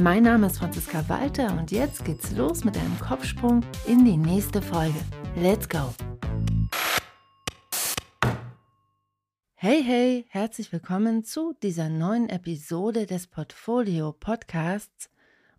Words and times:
Mein 0.00 0.22
Name 0.22 0.46
ist 0.46 0.58
Franziska 0.58 1.08
Walter 1.08 1.58
und 1.58 1.72
jetzt 1.72 2.04
geht's 2.04 2.30
los 2.30 2.62
mit 2.62 2.76
einem 2.76 3.00
Kopfsprung 3.00 3.64
in 3.84 4.04
die 4.04 4.16
nächste 4.16 4.62
Folge. 4.62 4.98
Let's 5.34 5.68
go! 5.68 5.92
Hey, 9.54 9.82
hey, 9.82 10.24
herzlich 10.28 10.72
willkommen 10.72 11.24
zu 11.24 11.52
dieser 11.64 11.88
neuen 11.88 12.28
Episode 12.28 13.06
des 13.06 13.26
Portfolio 13.26 14.12
Podcasts. 14.12 15.10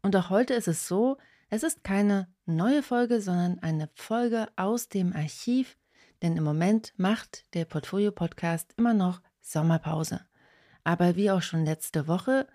Und 0.04 0.16
auch 0.16 0.30
heute 0.30 0.54
ist 0.54 0.70
es 0.70 0.88
so, 0.88 1.18
es 1.49 1.63
ist 1.63 1.84
keine 1.84 2.30
neue 2.46 2.82
Folge, 2.82 3.20
sondern 3.20 3.60
eine 3.60 3.90
Folge 3.96 4.48
aus 4.55 4.88
dem 4.88 5.13
Archiv, 5.13 5.76
denn 6.21 6.38
im 6.38 6.46
Moment 6.46 6.94
macht 6.96 7.54
der 7.55 7.66
Portfolio 7.66 8.12
Podcast 8.13 8.74
immer 8.77 8.94
noch 8.94 9.21
Sommerpause. 9.41 10.21
Aber 10.85 11.18
wie 11.18 11.30
auch 11.30 11.41
schon 11.41 11.66
letzte 11.66 12.08
Woche 12.08 12.48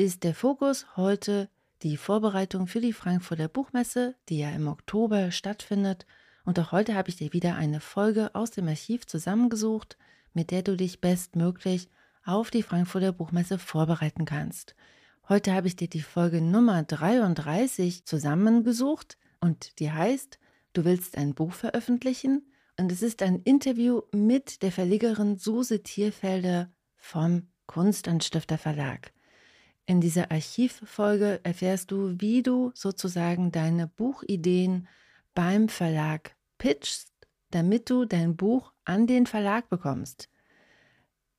ist 0.00 0.24
der 0.24 0.34
Fokus 0.34 0.86
heute 0.96 1.50
die 1.82 1.98
Vorbereitung 1.98 2.66
für 2.66 2.80
die 2.80 2.94
Frankfurter 2.94 3.48
Buchmesse, 3.48 4.14
die 4.30 4.38
ja 4.38 4.50
im 4.50 4.66
Oktober 4.66 5.30
stattfindet. 5.30 6.06
Und 6.46 6.58
auch 6.58 6.72
heute 6.72 6.94
habe 6.94 7.10
ich 7.10 7.16
dir 7.16 7.34
wieder 7.34 7.56
eine 7.56 7.80
Folge 7.80 8.34
aus 8.34 8.50
dem 8.50 8.66
Archiv 8.66 9.06
zusammengesucht, 9.06 9.98
mit 10.32 10.52
der 10.52 10.62
du 10.62 10.74
dich 10.74 11.02
bestmöglich 11.02 11.90
auf 12.24 12.50
die 12.50 12.62
Frankfurter 12.62 13.12
Buchmesse 13.12 13.58
vorbereiten 13.58 14.24
kannst. 14.24 14.74
Heute 15.28 15.52
habe 15.52 15.66
ich 15.66 15.76
dir 15.76 15.88
die 15.88 16.00
Folge 16.00 16.40
Nummer 16.40 16.82
33 16.82 18.06
zusammengesucht 18.06 19.18
und 19.42 19.78
die 19.80 19.92
heißt, 19.92 20.38
du 20.72 20.86
willst 20.86 21.18
ein 21.18 21.34
Buch 21.34 21.52
veröffentlichen 21.52 22.50
und 22.78 22.90
es 22.90 23.02
ist 23.02 23.20
ein 23.20 23.40
Interview 23.40 24.00
mit 24.12 24.62
der 24.62 24.72
Verlegerin 24.72 25.36
Suse 25.36 25.82
Tierfelder 25.82 26.72
vom 26.96 27.48
Kunstanstifter 27.66 28.56
Verlag. 28.56 29.12
In 29.90 30.00
dieser 30.00 30.30
Archivfolge 30.30 31.40
erfährst 31.42 31.90
du, 31.90 32.14
wie 32.20 32.44
du 32.44 32.70
sozusagen 32.74 33.50
deine 33.50 33.88
Buchideen 33.88 34.86
beim 35.34 35.68
Verlag 35.68 36.36
pitchst, 36.58 37.12
damit 37.50 37.90
du 37.90 38.04
dein 38.04 38.36
Buch 38.36 38.72
an 38.84 39.08
den 39.08 39.26
Verlag 39.26 39.68
bekommst. 39.68 40.28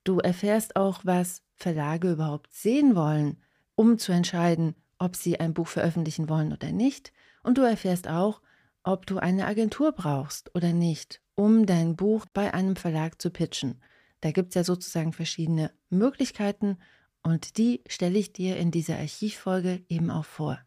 Du 0.04 0.20
erfährst 0.20 0.76
auch, 0.76 1.00
was 1.06 1.44
Verlage 1.56 2.12
überhaupt 2.12 2.54
sehen 2.54 2.94
wollen, 2.94 3.38
um 3.76 3.98
zu 3.98 4.12
entscheiden, 4.12 4.76
ob 5.00 5.16
sie 5.16 5.40
ein 5.40 5.54
Buch 5.54 5.70
veröffentlichen 5.70 6.28
wollen 6.28 6.52
oder 6.52 6.74
nicht. 6.74 7.14
Und 7.44 7.58
du 7.58 7.62
erfährst 7.62 8.10
auch, 8.10 8.42
ob 8.84 9.06
du 9.06 9.18
eine 9.18 9.48
Agentur 9.48 9.94
brauchst 9.94 10.54
oder 10.56 10.74
nicht, 10.74 11.22
um 11.36 11.66
dein 11.66 11.96
Buch 11.96 12.26
bei 12.34 12.54
einem 12.54 12.76
Verlag 12.76 13.22
zu 13.22 13.30
pitchen. 13.30 13.82
Da 14.20 14.32
gibt 14.32 14.50
es 14.50 14.56
ja 14.56 14.66
sozusagen 14.66 15.14
verschiedene 15.14 15.72
Möglichkeiten 15.90 16.80
und 17.24 17.58
die 17.58 17.82
stelle 17.88 18.18
ich 18.18 18.34
dir 18.34 18.58
in 18.58 18.72
dieser 18.72 18.98
Archivfolge 18.98 19.82
eben 19.90 20.10
auch 20.10 20.26
vor. 20.26 20.60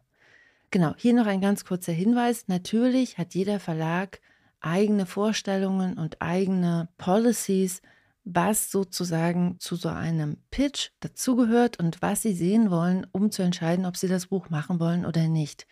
Genau, 0.71 0.93
hier 0.97 1.13
noch 1.13 1.25
ein 1.25 1.41
ganz 1.41 1.65
kurzer 1.65 1.93
Hinweis. 1.93 2.47
Natürlich 2.47 3.17
hat 3.17 3.33
jeder 3.33 3.59
Verlag 3.59 4.19
eigene 4.61 5.05
Vorstellungen 5.05 5.97
und 5.97 6.21
eigene 6.21 6.89
Policies, 6.97 7.81
was 8.25 8.71
sozusagen 8.71 9.57
zu 9.59 9.75
so 9.75 9.89
einem 9.89 10.37
Pitch 10.49 10.89
dazugehört 10.99 11.79
und 11.79 12.01
was 12.01 12.23
sie 12.23 12.33
sehen 12.33 12.71
wollen, 12.71 13.05
um 13.11 13.31
zu 13.31 13.43
entscheiden, 13.43 13.85
ob 13.85 13.95
sie 13.95 14.07
das 14.07 14.27
Buch 14.27 14.49
machen 14.49 14.79
wollen 14.79 15.05
oder 15.05 15.27
nicht. 15.27 15.67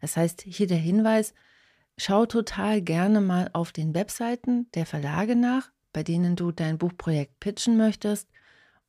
Das 0.00 0.16
heißt, 0.16 0.42
hier 0.42 0.66
der 0.66 0.78
Hinweis, 0.78 1.32
schau 1.96 2.26
total 2.26 2.82
gerne 2.82 3.22
mal 3.22 3.48
auf 3.54 3.72
den 3.72 3.94
Webseiten 3.94 4.70
der 4.74 4.84
Verlage 4.84 5.34
nach, 5.34 5.70
bei 5.94 6.02
denen 6.02 6.36
du 6.36 6.52
dein 6.52 6.76
Buchprojekt 6.76 7.40
pitchen 7.40 7.78
möchtest. 7.78 8.28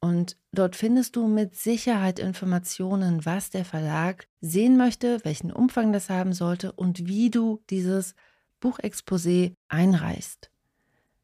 Und 0.06 0.38
dort 0.52 0.76
findest 0.76 1.16
du 1.16 1.26
mit 1.26 1.56
Sicherheit 1.56 2.20
Informationen, 2.20 3.26
was 3.26 3.50
der 3.50 3.66
Verlag 3.66 4.28
sehen 4.40 4.78
möchte, 4.78 5.18
welchen 5.24 5.52
Umfang 5.52 5.94
das 5.94 6.12
haben 6.12 6.32
sollte 6.32 6.74
und 6.74 7.08
wie 7.08 7.32
du 7.32 7.64
dieses 7.72 8.14
Buchexposé 8.62 9.56
einreichst. 9.68 10.52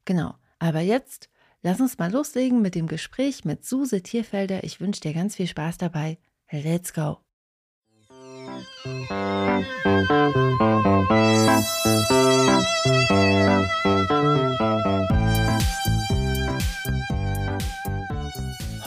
Genau, 0.04 0.34
aber 0.58 0.80
jetzt 0.80 1.30
lass 1.62 1.80
uns 1.80 2.00
mal 2.00 2.12
loslegen 2.12 2.64
mit 2.64 2.74
dem 2.74 2.88
Gespräch 2.88 3.46
mit 3.46 3.64
Suse 3.66 4.02
Tierfelder. 4.02 4.64
Ich 4.64 4.82
wünsche 4.82 5.02
dir 5.02 5.14
ganz 5.14 5.36
viel 5.36 5.46
Spaß 5.46 5.78
dabei. 5.78 6.18
Let's 6.50 6.92
go! 6.92 7.20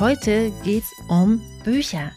Heute 0.01 0.51
geht's 0.65 0.91
um 1.09 1.41
Bücher. 1.63 2.11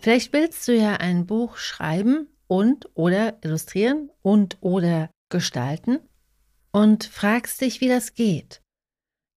Vielleicht 0.00 0.32
willst 0.32 0.66
du 0.66 0.74
ja 0.74 0.94
ein 0.94 1.26
Buch 1.26 1.58
schreiben 1.58 2.28
und 2.46 2.88
oder 2.94 3.36
illustrieren 3.44 4.10
und 4.22 4.56
oder 4.62 5.10
gestalten 5.28 5.98
und 6.72 7.04
fragst 7.04 7.60
dich, 7.60 7.82
wie 7.82 7.88
das 7.88 8.14
geht. 8.14 8.62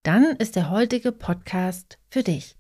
Dann 0.03 0.23
ist 0.37 0.55
der 0.55 0.69
heutige 0.69 1.11
Podcast 1.11 1.99
für 2.09 2.23
dich. 2.23 2.55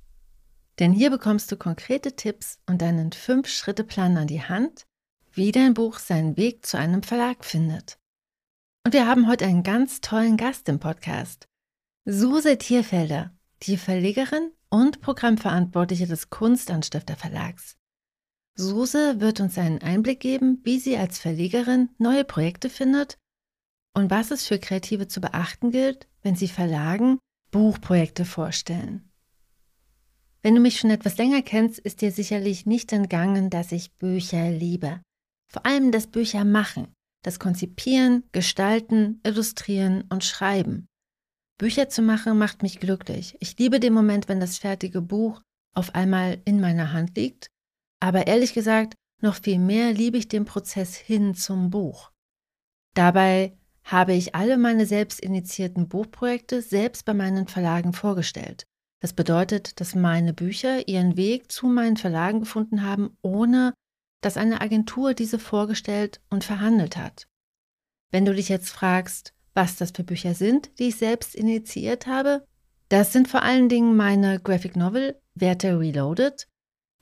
Denn 0.77 0.91
hier 0.91 1.09
bekommst 1.09 1.49
du 1.53 1.55
konkrete 1.55 2.17
Tipps 2.17 2.59
und 2.67 2.83
einen 2.83 3.13
Fünf-Schritte-Plan 3.13 4.17
an 4.17 4.27
die 4.27 4.43
Hand, 4.43 4.83
wie 5.31 5.53
dein 5.53 5.73
Buch 5.73 5.99
seinen 5.99 6.35
Weg 6.35 6.65
zu 6.65 6.77
einem 6.77 7.01
Verlag 7.01 7.45
findet. 7.45 7.97
Und 8.85 8.91
wir 8.93 9.07
haben 9.07 9.29
heute 9.29 9.45
einen 9.45 9.63
ganz 9.63 10.01
tollen 10.01 10.35
Gast 10.35 10.67
im 10.67 10.81
Podcast. 10.81 11.47
Suse 12.03 12.57
Tierfelder, 12.57 13.31
die 13.63 13.77
Verlegerin 13.77 14.51
und 14.71 15.01
Programmverantwortliche 15.01 16.07
des 16.07 16.29
Kunstanstifter 16.29 17.15
Verlags. 17.15 17.77
Suse 18.55 19.19
wird 19.19 19.39
uns 19.39 19.57
einen 19.57 19.81
Einblick 19.81 20.19
geben, 20.19 20.61
wie 20.63 20.79
sie 20.79 20.97
als 20.97 21.19
Verlegerin 21.19 21.89
neue 21.97 22.23
Projekte 22.23 22.69
findet 22.69 23.17
und 23.93 24.09
was 24.09 24.31
es 24.31 24.47
für 24.47 24.59
Kreative 24.59 25.07
zu 25.07 25.21
beachten 25.21 25.71
gilt, 25.71 26.07
wenn 26.23 26.35
sie 26.35 26.47
Verlagen 26.47 27.19
Buchprojekte 27.51 28.25
vorstellen. 28.25 29.11
Wenn 30.41 30.55
du 30.55 30.61
mich 30.61 30.79
schon 30.79 30.89
etwas 30.89 31.17
länger 31.17 31.41
kennst, 31.41 31.79
ist 31.79 32.01
dir 32.01 32.11
sicherlich 32.11 32.65
nicht 32.65 32.91
entgangen, 32.93 33.49
dass 33.49 33.71
ich 33.71 33.93
Bücher 33.97 34.49
liebe. 34.49 35.01
Vor 35.47 35.65
allem 35.65 35.91
das 35.91 36.07
Bücher 36.07 36.45
machen, 36.45 36.87
das 37.23 37.39
Konzipieren, 37.39 38.23
Gestalten, 38.31 39.19
Illustrieren 39.23 40.05
und 40.09 40.23
Schreiben. 40.23 40.87
Bücher 41.61 41.89
zu 41.89 42.01
machen 42.01 42.39
macht 42.39 42.63
mich 42.63 42.79
glücklich. 42.79 43.37
Ich 43.39 43.55
liebe 43.59 43.79
den 43.79 43.93
Moment, 43.93 44.27
wenn 44.27 44.39
das 44.39 44.57
fertige 44.57 44.99
Buch 44.99 45.43
auf 45.75 45.93
einmal 45.93 46.41
in 46.43 46.59
meiner 46.59 46.91
Hand 46.91 47.15
liegt. 47.15 47.51
Aber 47.99 48.25
ehrlich 48.25 48.55
gesagt, 48.55 48.95
noch 49.21 49.35
viel 49.35 49.59
mehr 49.59 49.93
liebe 49.93 50.17
ich 50.17 50.27
den 50.27 50.45
Prozess 50.45 50.95
hin 50.95 51.35
zum 51.35 51.69
Buch. 51.69 52.09
Dabei 52.95 53.55
habe 53.83 54.13
ich 54.13 54.33
alle 54.33 54.57
meine 54.57 54.87
selbst 54.87 55.19
initiierten 55.19 55.87
Buchprojekte 55.87 56.63
selbst 56.63 57.05
bei 57.05 57.13
meinen 57.13 57.47
Verlagen 57.47 57.93
vorgestellt. 57.93 58.65
Das 58.99 59.13
bedeutet, 59.13 59.79
dass 59.79 59.93
meine 59.93 60.33
Bücher 60.33 60.87
ihren 60.87 61.15
Weg 61.15 61.51
zu 61.51 61.67
meinen 61.67 61.97
Verlagen 61.97 62.39
gefunden 62.39 62.81
haben, 62.81 63.15
ohne 63.21 63.75
dass 64.21 64.35
eine 64.35 64.61
Agentur 64.61 65.13
diese 65.13 65.37
vorgestellt 65.37 66.21
und 66.31 66.43
verhandelt 66.43 66.97
hat. 66.97 67.27
Wenn 68.09 68.25
du 68.25 68.33
dich 68.33 68.49
jetzt 68.49 68.71
fragst, 68.71 69.35
was 69.53 69.75
das 69.75 69.91
für 69.91 70.03
Bücher 70.03 70.33
sind, 70.33 70.71
die 70.79 70.89
ich 70.89 70.97
selbst 70.97 71.35
initiiert 71.35 72.07
habe, 72.07 72.45
das 72.89 73.13
sind 73.13 73.27
vor 73.27 73.41
allen 73.41 73.69
Dingen 73.69 73.95
meine 73.95 74.39
Graphic 74.39 74.75
Novel 74.75 75.19
Werte 75.35 75.79
Reloaded, 75.79 76.47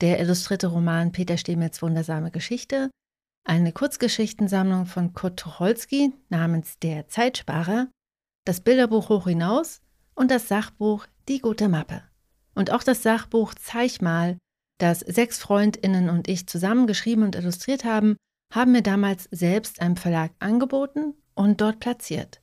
der 0.02 0.20
illustrierte 0.20 0.68
Roman 0.68 1.12
Peter 1.12 1.38
Stemets 1.38 1.82
Wundersame 1.82 2.32
Geschichte, 2.32 2.90
eine 3.44 3.72
Kurzgeschichtensammlung 3.72 4.86
von 4.86 5.14
Kurt 5.14 5.40
Tucholsky 5.40 6.14
namens 6.30 6.78
Der 6.80 7.08
Zeitsparer, 7.08 7.88
das 8.46 8.62
Bilderbuch 8.62 9.10
Hoch 9.10 9.28
hinaus 9.28 9.82
und 10.14 10.30
das 10.32 10.48
Sachbuch 10.48 11.08
Die 11.28 11.40
gute 11.40 11.70
Mappe. 11.70 12.04
Und 12.54 12.72
auch 12.72 12.84
das 12.84 13.02
Sachbuch 13.02 13.56
Zeich 13.56 14.02
mal, 14.02 14.38
das 14.78 15.00
sechs 15.00 15.40
Freundinnen 15.40 16.10
und 16.10 16.28
ich 16.28 16.48
zusammen 16.48 16.88
geschrieben 16.88 17.24
und 17.24 17.36
illustriert 17.36 17.84
haben, 17.84 18.16
haben 18.54 18.72
mir 18.72 18.82
damals 18.82 19.28
selbst 19.32 19.82
einem 19.82 19.96
Verlag 19.96 20.32
angeboten 20.40 21.16
und 21.40 21.62
dort 21.62 21.80
platziert. 21.80 22.42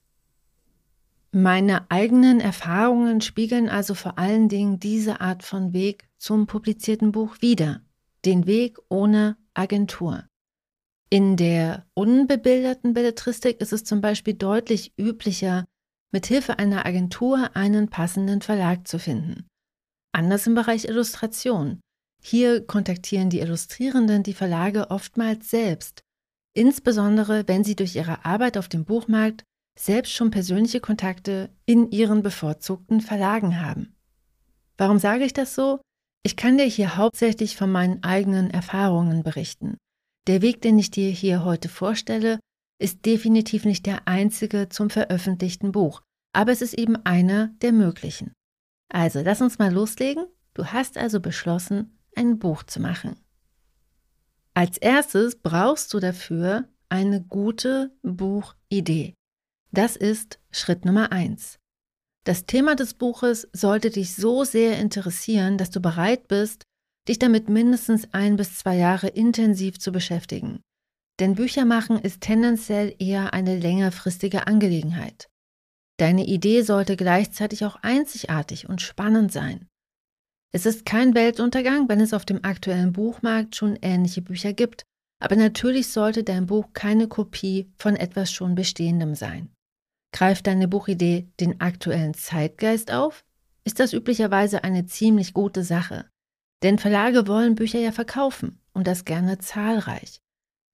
Meine 1.31 1.91
eigenen 1.91 2.41
Erfahrungen 2.41 3.21
spiegeln 3.21 3.69
also 3.69 3.93
vor 3.93 4.19
allen 4.19 4.49
Dingen 4.49 4.81
diese 4.81 5.21
Art 5.21 5.43
von 5.43 5.75
Weg 5.75 6.09
zum 6.17 6.47
publizierten 6.47 7.13
Buch 7.13 7.37
wider, 7.41 7.83
den 8.25 8.47
Weg 8.47 8.79
ohne 8.89 9.37
Agentur. 9.53 10.25
In 11.11 11.37
der 11.37 11.85
unbebilderten 11.93 12.95
Belletristik 12.95 13.61
ist 13.61 13.75
es 13.75 13.85
zum 13.85 14.01
Beispiel 14.01 14.33
deutlich 14.33 14.95
üblicher, 14.99 15.67
mit 16.11 16.25
Hilfe 16.25 16.59
einer 16.59 16.87
Agentur 16.87 17.51
einen 17.55 17.91
passenden 17.91 18.41
Verlag 18.41 18.89
zu 18.89 18.99
finden. 18.99 19.47
Anders 20.13 20.47
im 20.47 20.55
Bereich 20.55 20.87
Illustration. 20.87 21.81
Hier 22.23 22.67
kontaktieren 22.67 23.29
die 23.29 23.41
Illustrierenden 23.41 24.23
die 24.23 24.33
Verlage 24.33 24.91
oftmals 24.91 25.51
selbst, 25.51 26.06
insbesondere 26.57 27.47
wenn 27.47 27.65
sie 27.65 27.77
durch 27.77 27.95
ihre 27.95 28.25
Arbeit 28.25 28.57
auf 28.57 28.69
dem 28.69 28.85
Buchmarkt 28.85 29.45
selbst 29.79 30.13
schon 30.13 30.31
persönliche 30.31 30.81
Kontakte 30.81 31.51
in 31.67 31.91
ihren 31.91 32.23
bevorzugten 32.23 33.01
Verlagen 33.01 33.61
haben. 33.61 33.95
Warum 34.79 34.99
sage 34.99 35.25
ich 35.25 35.33
das 35.33 35.55
so? 35.55 35.81
Ich 36.23 36.37
kann 36.37 36.59
dir 36.59 36.65
hier 36.65 36.97
hauptsächlich 36.97 37.57
von 37.57 37.71
meinen 37.71 38.03
eigenen 38.03 38.51
Erfahrungen 38.51 39.23
berichten. 39.23 39.77
Der 40.27 40.43
Weg, 40.43 40.61
den 40.63 40.79
ich 40.79 40.91
dir 40.91 41.11
hier 41.11 41.45
heute 41.45 41.69
vorstelle, 41.69 42.41
ist 42.79 43.07
definitiv 43.07 43.65
nicht 43.65 43.87
der 43.87 44.09
einzige 44.09 44.69
zum 44.69 44.91
veröffentlichten 44.91 45.73
Buch, 45.73 46.03
aber 46.33 46.53
es 46.53 46.63
ist 46.63 46.75
eben 46.75 46.97
einer 47.07 47.49
der 47.63 47.73
möglichen. 47.73 48.33
Also, 48.89 49.21
lass 49.21 49.41
uns 49.41 49.59
mal 49.59 49.73
loslegen. 49.73 50.27
Du 50.55 50.67
hast 50.67 50.99
also 50.99 51.21
beschlossen, 51.21 51.99
ein 52.15 52.39
Buch 52.39 52.63
zu 52.63 52.81
machen. 52.81 53.17
Als 54.57 54.79
erstes 54.79 55.37
brauchst 55.37 55.93
du 55.93 56.01
dafür 56.01 56.65
eine 56.89 57.23
gute 57.23 57.95
Buchidee. 58.03 59.13
Das 59.71 59.97
ist 59.97 60.41
Schritt 60.51 60.87
Nummer 60.87 61.13
eins. 61.13 61.59
Das 62.25 62.47
Thema 62.47 62.75
des 62.75 62.95
Buches 62.95 63.49
sollte 63.53 63.91
dich 63.91 64.15
so 64.15 64.45
sehr 64.45 64.79
interessieren, 64.79 65.59
dass 65.59 65.69
du 65.69 65.81
bereit 65.81 66.27
bist, 66.29 66.63
dich 67.07 67.19
damit 67.19 67.51
mindestens 67.51 68.09
ein 68.15 68.37
bis 68.37 68.57
zwei 68.57 68.77
Jahre 68.77 69.09
intensiv 69.09 69.79
zu 69.79 69.93
beschäftigen. 69.93 70.63
Denn 71.21 71.35
Bücher 71.35 71.67
machen 71.67 71.99
ist 71.99 72.23
tendenziell 72.23 72.97
eher 72.99 73.35
eine 73.35 73.59
längerfristige 73.59 74.47
Angelegenheit. 74.47 75.29
Deine 75.99 76.25
Idee 76.25 76.63
sollte 76.63 76.97
gleichzeitig 76.97 77.67
auch 77.67 77.77
einzigartig 77.83 78.71
und 78.71 78.81
spannend 78.81 79.33
sein. 79.33 79.69
Es 80.57 80.65
ist 80.65 80.87
kein 80.87 81.15
Weltuntergang, 81.15 81.87
wenn 81.91 82.01
es 82.01 82.15
auf 82.15 82.25
dem 82.25 82.43
aktuellen 82.43 82.95
Buchmarkt 82.95 83.57
schon 83.57 83.79
ähnliche 83.83 84.23
Bücher 84.23 84.55
gibt, 84.55 84.85
aber 85.23 85.37
natürlich 85.37 85.89
sollte 85.89 86.25
dein 86.25 86.47
Buch 86.47 86.69
keine 86.73 87.09
Kopie 87.09 87.71
von 87.77 87.95
etwas 87.95 88.33
schon 88.33 88.55
Bestehendem 88.55 89.15
sein. 89.15 89.51
Greift 90.15 90.47
deine 90.47 90.67
Buchidee 90.67 91.29
den 91.41 91.61
aktuellen 91.61 92.15
Zeitgeist 92.15 92.91
auf? 92.91 93.27
Ist 93.65 93.81
das 93.81 93.93
üblicherweise 93.93 94.65
eine 94.65 94.87
ziemlich 94.87 95.35
gute 95.35 95.63
Sache. 95.63 96.07
Denn 96.63 96.79
Verlage 96.79 97.29
wollen 97.29 97.55
Bücher 97.55 97.81
ja 97.81 97.93
verkaufen 97.93 98.59
und 98.73 98.87
das 98.87 99.05
gerne 99.05 99.37
zahlreich. 99.37 100.23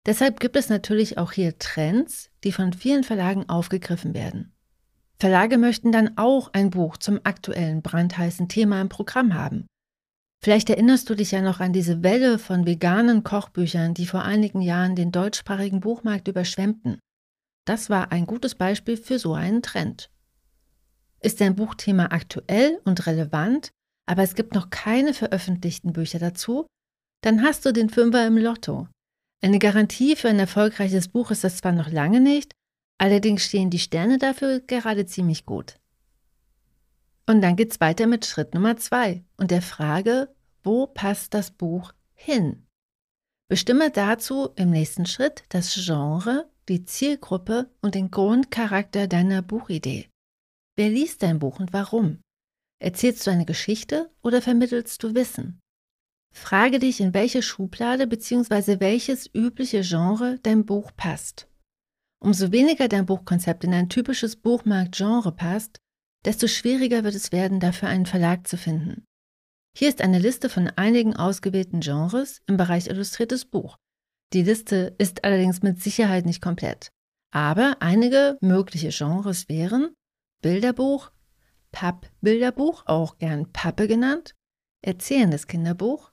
Deshalb 0.06 0.38
gibt 0.38 0.55
es 0.55 0.69
natürlich 0.69 1.19
auch 1.19 1.32
hier 1.32 1.58
Trends, 1.58 2.31
die 2.44 2.52
von 2.52 2.73
vielen 2.73 3.02
Verlagen 3.02 3.49
aufgegriffen 3.49 4.14
werden. 4.14 4.52
Verlage 5.19 5.58
möchten 5.58 5.90
dann 5.90 6.17
auch 6.19 6.52
ein 6.52 6.70
Buch 6.70 6.99
zum 6.99 7.19
aktuellen 7.25 7.82
brandheißen 7.82 8.49
Thema 8.49 8.81
im 8.81 8.88
Programm 8.88 9.35
haben. 9.35 9.67
Vielleicht 10.42 10.70
erinnerst 10.70 11.08
du 11.08 11.14
dich 11.14 11.30
ja 11.30 11.40
noch 11.40 11.60
an 11.60 11.72
diese 11.72 12.02
Welle 12.02 12.38
von 12.38 12.66
veganen 12.66 13.22
Kochbüchern, 13.22 13.94
die 13.94 14.06
vor 14.06 14.22
einigen 14.22 14.60
Jahren 14.60 14.96
den 14.96 15.12
deutschsprachigen 15.12 15.78
Buchmarkt 15.78 16.26
überschwemmten. 16.26 16.98
Das 17.64 17.90
war 17.90 18.10
ein 18.10 18.26
gutes 18.26 18.56
Beispiel 18.56 18.96
für 18.96 19.20
so 19.20 19.34
einen 19.34 19.62
Trend. 19.62 20.10
Ist 21.20 21.40
dein 21.40 21.54
Buchthema 21.54 22.06
aktuell 22.06 22.80
und 22.84 23.06
relevant, 23.06 23.70
aber 24.06 24.24
es 24.24 24.34
gibt 24.34 24.54
noch 24.54 24.70
keine 24.70 25.14
veröffentlichten 25.14 25.92
Bücher 25.92 26.18
dazu, 26.18 26.66
dann 27.22 27.42
hast 27.42 27.64
du 27.64 27.72
den 27.72 27.88
Fünfer 27.88 28.26
im 28.26 28.36
Lotto. 28.36 28.88
Eine 29.44 29.60
Garantie 29.60 30.16
für 30.16 30.28
ein 30.28 30.40
erfolgreiches 30.40 31.06
Buch 31.06 31.30
ist 31.30 31.44
das 31.44 31.58
zwar 31.58 31.70
noch 31.70 31.88
lange 31.88 32.20
nicht, 32.20 32.52
allerdings 32.98 33.44
stehen 33.44 33.70
die 33.70 33.78
Sterne 33.78 34.18
dafür 34.18 34.58
gerade 34.58 35.06
ziemlich 35.06 35.46
gut. 35.46 35.76
Und 37.26 37.40
dann 37.40 37.56
geht's 37.56 37.80
weiter 37.80 38.06
mit 38.06 38.26
Schritt 38.26 38.54
Nummer 38.54 38.76
zwei 38.76 39.24
und 39.36 39.50
der 39.50 39.62
Frage, 39.62 40.34
wo 40.62 40.86
passt 40.86 41.34
das 41.34 41.50
Buch 41.50 41.92
hin? 42.14 42.66
Bestimme 43.48 43.90
dazu 43.90 44.50
im 44.56 44.70
nächsten 44.70 45.06
Schritt 45.06 45.44
das 45.50 45.74
Genre, 45.74 46.50
die 46.69 46.84
Zielgruppe 46.84 47.70
und 47.80 47.94
den 47.94 48.10
Grundcharakter 48.10 49.06
deiner 49.06 49.42
Buchidee. 49.42 50.08
Wer 50.76 50.88
liest 50.88 51.22
dein 51.22 51.38
Buch 51.38 51.60
und 51.60 51.72
warum? 51.72 52.20
Erzählst 52.80 53.26
du 53.26 53.30
eine 53.30 53.44
Geschichte 53.44 54.10
oder 54.22 54.40
vermittelst 54.42 55.02
du 55.02 55.14
Wissen? 55.14 55.60
Frage 56.34 56.78
dich, 56.78 57.00
in 57.00 57.12
welche 57.12 57.42
Schublade 57.42 58.06
bzw. 58.06 58.80
welches 58.80 59.28
übliche 59.34 59.82
Genre 59.82 60.38
dein 60.42 60.64
Buch 60.64 60.90
passt. 60.96 61.46
Umso 62.20 62.52
weniger 62.52 62.88
dein 62.88 63.04
Buchkonzept 63.04 63.64
in 63.64 63.75
ein 63.75 63.88
typisches 63.88 64.36
Buchmarktgenre 64.36 65.32
passt, 65.32 65.81
desto 66.24 66.46
schwieriger 66.46 67.04
wird 67.04 67.14
es 67.14 67.32
werden, 67.32 67.60
dafür 67.60 67.88
einen 67.88 68.06
Verlag 68.06 68.46
zu 68.46 68.56
finden. 68.56 69.04
Hier 69.76 69.88
ist 69.88 70.02
eine 70.02 70.19
Liste 70.19 70.48
von 70.48 70.69
einigen 70.69 71.16
ausgewählten 71.16 71.80
Genres 71.80 72.42
im 72.46 72.56
Bereich 72.56 72.88
illustriertes 72.88 73.46
Buch. 73.46 73.78
Die 74.32 74.42
Liste 74.42 74.94
ist 74.98 75.24
allerdings 75.24 75.62
mit 75.62 75.82
Sicherheit 75.82 76.26
nicht 76.26 76.42
komplett. 76.42 76.90
Aber 77.30 77.76
einige 77.80 78.36
mögliche 78.40 78.90
Genres 78.90 79.48
wären 79.48 79.94
Bilderbuch, 80.42 81.10
Pappbilderbuch, 81.70 82.84
auch 82.86 83.16
gern 83.16 83.50
Pappe 83.52 83.88
genannt, 83.88 84.34
erzählendes 84.82 85.46
Kinderbuch, 85.46 86.12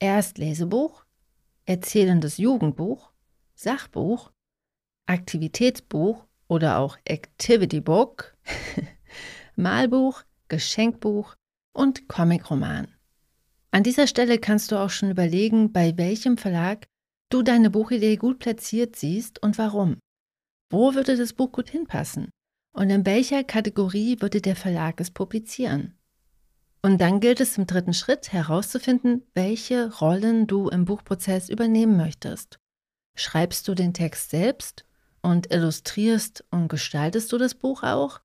Erstlesebuch, 0.00 1.04
erzählendes 1.66 2.38
Jugendbuch, 2.38 3.12
Sachbuch, 3.54 4.32
Aktivitätsbuch 5.06 6.26
oder 6.48 6.78
auch 6.78 6.96
Activity 7.04 7.80
Book, 7.80 8.36
Malbuch, 9.58 10.22
Geschenkbuch 10.48 11.34
und 11.74 12.08
Comicroman. 12.08 12.88
An 13.70 13.82
dieser 13.82 14.06
Stelle 14.06 14.38
kannst 14.38 14.72
du 14.72 14.76
auch 14.76 14.90
schon 14.90 15.10
überlegen, 15.10 15.72
bei 15.72 15.96
welchem 15.98 16.38
Verlag 16.38 16.86
du 17.28 17.42
deine 17.42 17.68
Buchidee 17.68 18.16
gut 18.16 18.38
platziert 18.38 18.96
siehst 18.96 19.42
und 19.42 19.58
warum. 19.58 19.98
Wo 20.70 20.94
würde 20.94 21.16
das 21.16 21.34
Buch 21.34 21.52
gut 21.52 21.68
hinpassen? 21.68 22.30
und 22.78 22.90
in 22.90 23.04
welcher 23.04 23.42
Kategorie 23.42 24.20
würde 24.20 24.40
der 24.40 24.54
Verlag 24.54 25.00
es 25.00 25.10
publizieren. 25.10 25.98
Und 26.80 27.00
dann 27.00 27.18
gilt 27.18 27.40
es 27.40 27.58
im 27.58 27.66
dritten 27.66 27.92
Schritt 27.92 28.32
herauszufinden, 28.32 29.26
welche 29.34 29.92
Rollen 29.98 30.46
du 30.46 30.68
im 30.68 30.84
Buchprozess 30.84 31.48
übernehmen 31.48 31.96
möchtest. 31.96 32.60
Schreibst 33.16 33.66
du 33.66 33.74
den 33.74 33.94
Text 33.94 34.30
selbst 34.30 34.84
und 35.22 35.52
illustrierst 35.52 36.44
und 36.52 36.68
gestaltest 36.68 37.32
du 37.32 37.38
das 37.38 37.56
Buch 37.56 37.82
auch? 37.82 38.20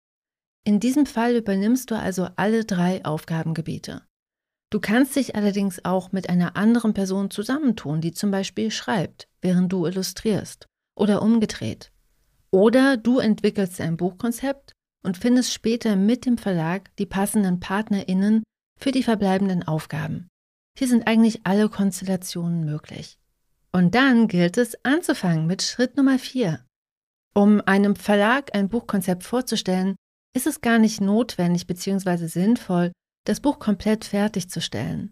In 0.66 0.80
diesem 0.80 1.06
Fall 1.06 1.36
übernimmst 1.36 1.92
du 1.92 1.96
also 1.96 2.30
alle 2.36 2.64
drei 2.64 3.04
Aufgabengebiete. 3.04 4.04
Du 4.70 4.80
kannst 4.80 5.16
dich 5.16 5.36
allerdings 5.36 5.84
auch 5.86 6.12
mit 6.12 6.30
einer 6.30 6.56
anderen 6.56 6.94
Person 6.94 7.30
zusammentun, 7.30 8.02
die 8.02 8.12
zum 8.12 8.32
Beispiel 8.32 8.72
schreibt, 8.72 9.28
während 9.42 9.72
du 9.72 9.86
illustrierst, 9.86 10.66
oder 10.98 11.22
umgedreht. 11.22 11.92
Oder 12.50 12.98
du 12.98 13.20
entwickelst 13.20 13.82
ein 13.82 13.98
Buchkonzept 13.98 14.74
und 15.04 15.18
findest 15.18 15.54
später 15.54 15.96
mit 15.96 16.26
dem 16.26 16.38
Verlag 16.38 16.96
die 16.98 17.06
passenden 17.06 17.60
PartnerInnen 17.60 18.44
für 18.80 18.92
die 18.92 19.04
verbleibenden 19.04 19.64
Aufgaben. 19.64 20.28
Hier 20.78 20.88
sind 20.88 21.08
eigentlich 21.08 21.42
alle 21.46 21.70
Konstellationen 21.70 22.64
möglich. 22.64 23.20
Und 23.72 23.96
dann 23.96 24.28
gilt 24.28 24.58
es 24.58 24.78
anzufangen 24.84 25.46
mit 25.46 25.62
Schritt 25.62 25.98
Nummer 25.98 26.18
4. 26.18 26.66
Um 27.36 27.62
einem 27.62 27.96
Verlag 27.96 28.56
ein 28.56 28.70
Buchkonzept 28.70 29.24
vorzustellen, 29.24 29.96
ist 30.36 30.48
es 30.48 30.62
gar 30.62 30.80
nicht 30.80 31.02
notwendig 31.02 31.68
bzw. 31.68 32.28
sinnvoll, 32.28 32.92
das 33.26 33.40
Buch 33.40 33.60
komplett 33.60 34.06
fertigzustellen. 34.06 35.12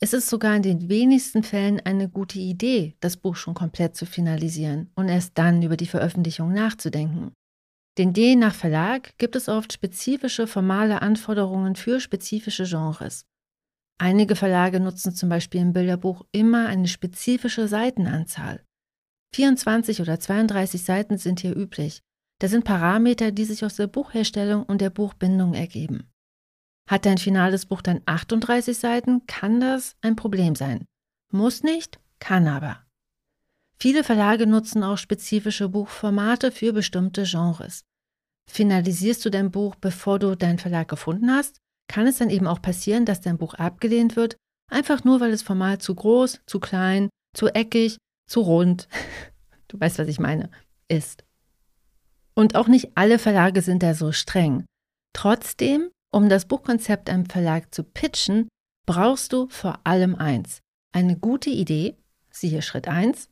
Es 0.00 0.12
ist 0.12 0.28
sogar 0.28 0.54
in 0.54 0.62
den 0.62 0.88
wenigsten 0.88 1.42
Fällen 1.42 1.80
eine 1.80 2.08
gute 2.08 2.38
Idee, 2.38 2.94
das 3.00 3.16
Buch 3.16 3.34
schon 3.34 3.54
komplett 3.54 3.96
zu 3.96 4.06
finalisieren 4.06 4.90
und 4.94 5.08
erst 5.08 5.36
dann 5.36 5.62
über 5.62 5.76
die 5.76 5.86
Veröffentlichung 5.86 6.52
nachzudenken. 6.52 7.32
Denn 7.98 8.12
je 8.14 8.36
nach 8.36 8.54
Verlag 8.54 9.18
gibt 9.18 9.34
es 9.34 9.48
oft 9.48 9.72
spezifische 9.72 10.46
formale 10.46 11.02
Anforderungen 11.02 11.74
für 11.74 11.98
spezifische 11.98 12.64
Genres. 12.64 13.26
Einige 14.00 14.36
Verlage 14.36 14.78
nutzen 14.78 15.12
zum 15.16 15.28
Beispiel 15.28 15.60
im 15.60 15.72
Bilderbuch 15.72 16.24
immer 16.30 16.68
eine 16.68 16.86
spezifische 16.86 17.66
Seitenanzahl. 17.66 18.62
24 19.34 20.00
oder 20.00 20.20
32 20.20 20.84
Seiten 20.84 21.18
sind 21.18 21.40
hier 21.40 21.56
üblich. 21.56 22.02
Das 22.38 22.52
sind 22.52 22.64
Parameter, 22.64 23.32
die 23.32 23.44
sich 23.44 23.64
aus 23.64 23.76
der 23.76 23.88
Buchherstellung 23.88 24.62
und 24.64 24.80
der 24.80 24.90
Buchbindung 24.90 25.54
ergeben. 25.54 26.08
Hat 26.88 27.04
dein 27.04 27.18
finales 27.18 27.66
Buch 27.66 27.82
dann 27.82 28.00
38 28.06 28.78
Seiten, 28.78 29.26
kann 29.26 29.60
das 29.60 29.96
ein 30.00 30.16
Problem 30.16 30.54
sein. 30.54 30.86
Muss 31.30 31.62
nicht, 31.62 31.98
kann 32.18 32.46
aber. 32.46 32.84
Viele 33.78 34.02
Verlage 34.02 34.46
nutzen 34.46 34.82
auch 34.82 34.98
spezifische 34.98 35.68
Buchformate 35.68 36.50
für 36.50 36.72
bestimmte 36.72 37.24
Genres. 37.24 37.84
Finalisierst 38.50 39.24
du 39.24 39.30
dein 39.30 39.50
Buch, 39.50 39.74
bevor 39.76 40.18
du 40.18 40.34
deinen 40.36 40.58
Verlag 40.58 40.88
gefunden 40.88 41.30
hast, 41.30 41.58
kann 41.86 42.06
es 42.06 42.18
dann 42.18 42.30
eben 42.30 42.46
auch 42.46 42.62
passieren, 42.62 43.04
dass 43.04 43.20
dein 43.20 43.38
Buch 43.38 43.54
abgelehnt 43.54 44.16
wird, 44.16 44.36
einfach 44.70 45.04
nur 45.04 45.20
weil 45.20 45.30
das 45.30 45.42
Format 45.42 45.82
zu 45.82 45.94
groß, 45.94 46.40
zu 46.46 46.58
klein, 46.58 47.08
zu 47.34 47.48
eckig, 47.48 47.98
zu 48.26 48.40
rund, 48.40 48.88
du 49.68 49.78
weißt, 49.78 49.98
was 49.98 50.08
ich 50.08 50.18
meine, 50.18 50.50
ist. 50.88 51.24
Und 52.38 52.54
auch 52.54 52.68
nicht 52.68 52.92
alle 52.94 53.18
Verlage 53.18 53.62
sind 53.62 53.82
da 53.82 53.94
so 53.94 54.12
streng. 54.12 54.64
Trotzdem, 55.12 55.90
um 56.12 56.28
das 56.28 56.46
Buchkonzept 56.46 57.10
einem 57.10 57.26
Verlag 57.26 57.74
zu 57.74 57.82
pitchen, 57.82 58.46
brauchst 58.86 59.32
du 59.32 59.48
vor 59.48 59.80
allem 59.82 60.14
eins. 60.14 60.60
Eine 60.92 61.18
gute 61.18 61.50
Idee, 61.50 61.96
siehe 62.30 62.62
Schritt 62.62 62.86
1, 62.86 63.28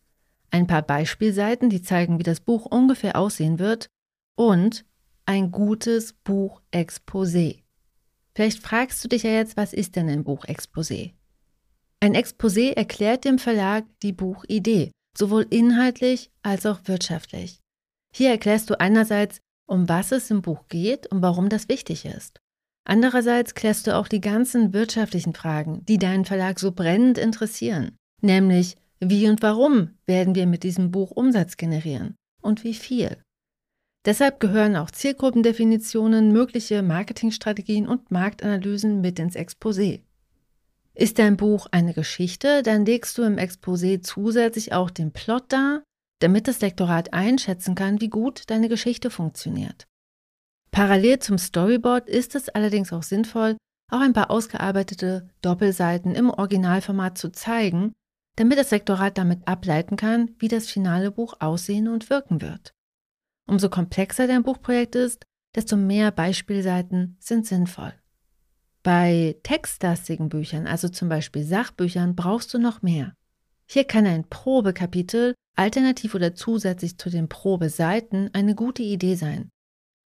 ein 0.50 0.66
paar 0.66 0.82
Beispielseiten, 0.82 1.70
die 1.70 1.82
zeigen, 1.82 2.18
wie 2.18 2.25
das 2.25 2.40
Buch 2.40 2.66
ungefähr 2.66 3.14
aussehen 3.14 3.60
wird 3.60 3.86
und 4.34 4.84
ein 5.25 5.52
gutes 5.52 6.16
Buchexposé. 6.25 7.62
Vielleicht 8.34 8.60
fragst 8.60 9.04
du 9.04 9.08
dich 9.08 9.22
ja 9.22 9.30
jetzt, 9.30 9.56
was 9.56 9.72
ist 9.72 9.94
denn 9.94 10.08
ein 10.08 10.25
Buchexposé? 10.25 11.12
Ein 12.00 12.16
Exposé 12.16 12.72
erklärt 12.72 13.25
dem 13.25 13.38
Verlag 13.38 13.84
die 14.02 14.12
Buchidee, 14.12 14.90
sowohl 15.16 15.46
inhaltlich 15.48 16.32
als 16.42 16.66
auch 16.66 16.80
wirtschaftlich. 16.86 17.60
Hier 18.16 18.30
erklärst 18.30 18.70
du 18.70 18.80
einerseits, 18.80 19.42
um 19.66 19.90
was 19.90 20.11
es 20.11 20.30
im 20.30 20.40
Buch 20.40 20.68
geht 20.70 21.06
und 21.08 21.20
warum 21.20 21.50
das 21.50 21.68
wichtig 21.68 22.06
ist. 22.06 22.40
Andererseits 22.88 23.54
klärst 23.54 23.87
du 23.87 23.94
auch 23.94 24.08
die 24.08 24.23
ganzen 24.23 24.73
wirtschaftlichen 24.73 25.35
Fragen, 25.35 25.85
die 25.85 25.99
deinen 25.99 26.25
Verlag 26.25 26.58
so 26.58 26.73
brennend 26.73 27.18
interessieren, 27.18 27.94
nämlich 28.23 28.78
wie 29.00 29.28
und 29.28 29.42
warum 29.42 29.90
werden 30.06 30.35
wir 30.35 30.46
mit 30.46 30.62
diesem 30.62 30.92
Buch 30.92 31.11
Umsatz 31.11 31.58
generieren 31.58 32.16
und 32.40 32.64
wie 32.64 32.73
viel. 32.73 33.18
Deshalb 34.06 34.40
gehören 34.40 34.76
auch 34.76 34.90
Zielgruppendefinitionen, 34.90 36.32
mögliche 36.32 36.82
Marketingstrategien 36.82 37.87
und 37.87 38.11
Marktanalysen 38.11 39.02
mit 39.02 39.18
ins 39.18 39.37
Exposé. 39.37 40.00
Ist 40.94 41.18
dein 41.18 41.37
Buch 41.37 41.66
eine 41.70 41.92
Geschichte, 41.92 42.62
dann 42.62 42.87
legst 42.87 43.18
du 43.18 43.25
im 43.25 43.37
Exposé 43.37 44.00
zusätzlich 44.00 44.73
auch 44.73 44.88
den 44.88 45.12
Plot 45.12 45.52
dar, 45.52 45.82
damit 46.20 46.49
das 46.49 46.61
Lektorat 46.61 47.12
einschätzen 47.12 47.75
kann, 47.75 48.00
wie 48.00 48.08
gut 48.08 48.44
deine 48.50 48.68
Geschichte 48.68 49.11
funktioniert. 49.11 49.87
Parallel 50.70 51.18
zum 51.20 51.38
Storyboard 51.38 52.08
ist 52.08 52.35
es 52.35 52.49
allerdings 52.49 52.92
auch 52.92 53.02
sinnvoll, 53.02 53.56
auch 53.90 54.00
ein 54.00 54.12
paar 54.12 54.30
ausgearbeitete 54.30 55.28
Doppelseiten 55.42 56.14
im 56.14 56.30
Originalformat 56.30 57.16
zu 57.16 57.30
zeigen, 57.30 57.92
damit 58.37 58.58
das 58.58 58.70
Lektorat 58.70 59.16
damit 59.16 59.46
ableiten 59.46 59.96
kann, 59.96 60.35
wie 60.38 60.49
das 60.49 60.68
finale 60.68 61.11
Buch 61.11 61.35
aussehen 61.40 61.88
und 61.88 62.11
wirken 62.11 62.42
wird. 62.42 62.73
Umso 63.46 63.70
komplexer 63.70 64.26
dein 64.26 64.42
Buchprojekt 64.42 64.94
ist, 64.96 65.25
desto 65.54 65.76
mehr 65.76 66.11
Beispielseiten 66.11 67.16
sind 67.20 67.46
sinnvoll. 67.46 67.94
Bei 68.82 69.37
textlastigen 69.42 70.28
Büchern, 70.28 70.66
also 70.66 70.88
zum 70.88 71.08
Beispiel 71.08 71.42
Sachbüchern, 71.44 72.14
brauchst 72.14 72.52
du 72.54 72.58
noch 72.58 72.82
mehr. 72.82 73.14
Hier 73.68 73.85
kann 73.85 74.06
ein 74.06 74.28
Probekapitel 74.28 75.35
alternativ 75.56 76.14
oder 76.14 76.34
zusätzlich 76.34 76.98
zu 76.98 77.10
den 77.10 77.28
Probeseiten 77.28 78.30
eine 78.32 78.54
gute 78.54 78.82
Idee 78.82 79.14
sein. 79.16 79.50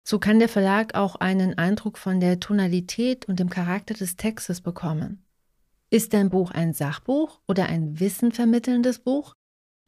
So 0.05 0.19
kann 0.19 0.39
der 0.39 0.49
Verlag 0.49 0.95
auch 0.95 1.15
einen 1.15 1.57
Eindruck 1.57 1.97
von 1.97 2.19
der 2.19 2.39
Tonalität 2.39 3.25
und 3.25 3.39
dem 3.39 3.49
Charakter 3.49 3.93
des 3.93 4.17
Textes 4.17 4.59
bekommen. 4.61 5.25
Ist 5.89 6.13
dein 6.13 6.29
Buch 6.29 6.51
ein 6.51 6.73
Sachbuch 6.73 7.39
oder 7.47 7.67
ein 7.67 7.99
wissenvermittelndes 7.99 8.99
Buch? 8.99 9.33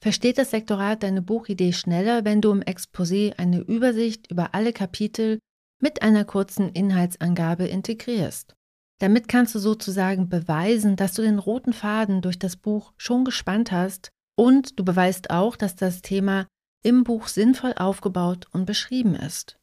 Versteht 0.01 0.37
das 0.37 0.51
Sektorat 0.51 1.03
deine 1.03 1.21
Buchidee 1.21 1.73
schneller, 1.73 2.23
wenn 2.25 2.41
du 2.41 2.51
im 2.51 2.61
Exposé 2.61 3.37
eine 3.37 3.59
Übersicht 3.59 4.29
über 4.31 4.53
alle 4.53 4.71
Kapitel 4.71 5.39
mit 5.81 6.01
einer 6.01 6.23
kurzen 6.23 6.69
Inhaltsangabe 6.69 7.65
integrierst. 7.65 8.55
Damit 8.99 9.27
kannst 9.27 9.55
du 9.55 9.59
sozusagen 9.59 10.29
beweisen, 10.29 10.95
dass 10.95 11.13
du 11.13 11.21
den 11.21 11.39
roten 11.39 11.73
Faden 11.73 12.21
durch 12.21 12.39
das 12.39 12.55
Buch 12.55 12.93
schon 12.97 13.25
gespannt 13.25 13.71
hast 13.71 14.11
und 14.35 14.79
du 14.79 14.83
beweist 14.83 15.29
auch, 15.29 15.55
dass 15.55 15.75
das 15.75 16.01
Thema 16.01 16.47
im 16.83 17.03
Buch 17.03 17.27
sinnvoll 17.27 17.73
aufgebaut 17.73 18.47
und 18.51 18.65
beschrieben 18.65 19.15
ist. 19.15 19.57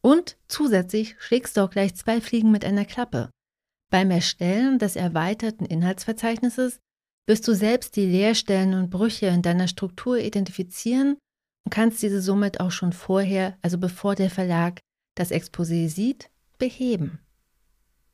Und 0.00 0.36
zusätzlich 0.46 1.16
schlägst 1.18 1.56
du 1.56 1.62
auch 1.62 1.70
gleich 1.70 1.96
zwei 1.96 2.20
Fliegen 2.20 2.52
mit 2.52 2.64
einer 2.64 2.84
Klappe. 2.84 3.30
Beim 3.90 4.10
Erstellen 4.10 4.78
des 4.78 4.94
erweiterten 4.94 5.64
Inhaltsverzeichnisses 5.64 6.78
wirst 7.26 7.48
du 7.48 7.54
selbst 7.54 7.96
die 7.96 8.06
Leerstellen 8.06 8.74
und 8.74 8.90
Brüche 8.90 9.26
in 9.26 9.42
deiner 9.42 9.68
Struktur 9.68 10.18
identifizieren 10.18 11.16
und 11.64 11.70
kannst 11.70 12.02
diese 12.02 12.20
somit 12.20 12.60
auch 12.60 12.70
schon 12.70 12.92
vorher, 12.92 13.58
also 13.62 13.78
bevor 13.78 14.14
der 14.14 14.30
Verlag 14.30 14.80
das 15.16 15.32
Exposé 15.32 15.88
sieht, 15.88 16.30
beheben. 16.58 17.18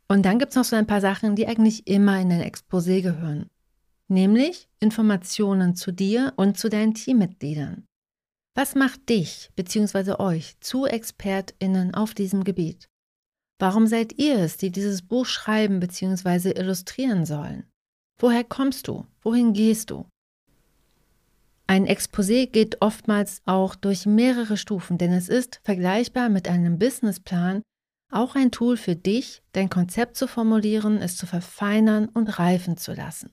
Und 0.09 0.23
dann 0.23 0.39
gibt 0.39 0.51
es 0.51 0.57
noch 0.57 0.65
so 0.65 0.77
ein 0.77 0.87
paar 0.87 1.01
Sachen, 1.01 1.37
die 1.37 1.47
eigentlich 1.47 1.87
immer 1.87 2.19
in 2.21 2.33
ein 2.33 2.43
Exposé 2.43 3.03
gehören, 3.03 3.51
nämlich 4.13 4.69
Informationen 4.79 5.75
zu 5.75 5.93
dir 5.93 6.33
und 6.37 6.59
zu 6.59 6.69
deinen 6.69 6.95
Teammitgliedern. 6.95 7.87
Was 8.55 8.75
macht 8.75 9.09
dich 9.09 9.51
bzw. 9.57 10.21
euch 10.21 10.61
zu 10.61 10.87
ExpertInnen 10.87 11.95
auf 11.95 12.15
diesem 12.15 12.45
Gebiet? 12.45 12.89
Warum 13.59 13.87
seid 13.87 14.19
ihr 14.19 14.39
es, 14.39 14.57
die 14.57 14.71
dieses 14.71 15.03
Buch 15.03 15.27
schreiben 15.27 15.81
bzw. 15.81 16.51
illustrieren 16.51 17.25
sollen? 17.25 17.71
Woher 18.21 18.45
kommst 18.45 18.89
du? 18.89 19.07
Wohin 19.23 19.53
gehst 19.53 19.91
du? 19.91 20.07
Ein 21.67 21.87
Exposé 21.87 22.47
geht 22.47 22.83
oftmals 22.83 23.41
auch 23.47 23.75
durch 23.75 24.05
mehrere 24.05 24.57
Stufen, 24.57 24.99
denn 24.99 25.13
es 25.13 25.29
ist 25.29 25.61
vergleichbar 25.65 26.29
mit 26.29 26.49
einem 26.49 26.79
Businessplan 26.79 27.63
auch 28.11 28.35
ein 28.35 28.51
Tool 28.51 28.77
für 28.77 28.95
dich, 28.95 29.43
dein 29.53 29.71
Konzept 29.71 30.17
zu 30.17 30.29
formulieren, 30.29 30.99
es 30.99 31.17
zu 31.17 31.27
verfeinern 31.27 32.09
und 32.09 32.39
reifen 32.39 32.77
zu 32.77 32.93
lassen. 32.93 33.31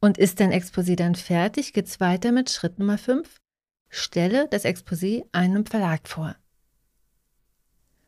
Und 0.00 0.16
ist 0.16 0.40
dein 0.40 0.52
Exposé 0.52 0.94
dann 0.96 1.14
fertig, 1.14 1.72
geht's 1.72 1.98
weiter 2.00 2.32
mit 2.32 2.50
Schritt 2.50 2.78
Nummer 2.78 2.98
5. 2.98 3.40
Stelle 3.88 4.48
das 4.48 4.64
Exposé 4.64 5.24
einem 5.32 5.66
Verlag 5.66 6.08
vor. 6.08 6.36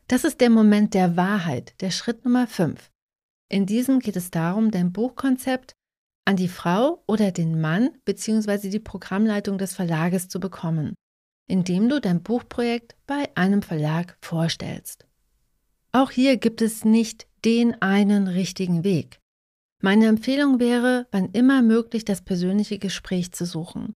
Das 0.07 0.23
ist 0.23 0.41
der 0.41 0.49
Moment 0.49 0.93
der 0.93 1.15
Wahrheit, 1.15 1.73
der 1.81 1.91
Schritt 1.91 2.25
Nummer 2.25 2.47
5. 2.47 2.91
In 3.49 3.65
diesem 3.65 3.99
geht 3.99 4.15
es 4.15 4.31
darum, 4.31 4.71
dein 4.71 4.91
Buchkonzept 4.91 5.73
an 6.25 6.35
die 6.35 6.47
Frau 6.47 7.03
oder 7.07 7.31
den 7.31 7.59
Mann 7.59 7.91
bzw. 8.05 8.69
die 8.69 8.79
Programmleitung 8.79 9.57
des 9.57 9.73
Verlages 9.73 10.27
zu 10.27 10.39
bekommen, 10.39 10.95
indem 11.47 11.89
du 11.89 11.99
dein 11.99 12.23
Buchprojekt 12.23 12.95
bei 13.07 13.29
einem 13.35 13.61
Verlag 13.61 14.17
vorstellst. 14.21 15.07
Auch 15.91 16.11
hier 16.11 16.37
gibt 16.37 16.61
es 16.61 16.85
nicht 16.85 17.27
den 17.43 17.81
einen 17.81 18.27
richtigen 18.27 18.83
Weg. 18.83 19.20
Meine 19.81 20.07
Empfehlung 20.07 20.59
wäre, 20.59 21.07
wann 21.11 21.31
immer 21.31 21.63
möglich, 21.63 22.05
das 22.05 22.21
persönliche 22.21 22.77
Gespräch 22.77 23.31
zu 23.31 23.45
suchen. 23.45 23.93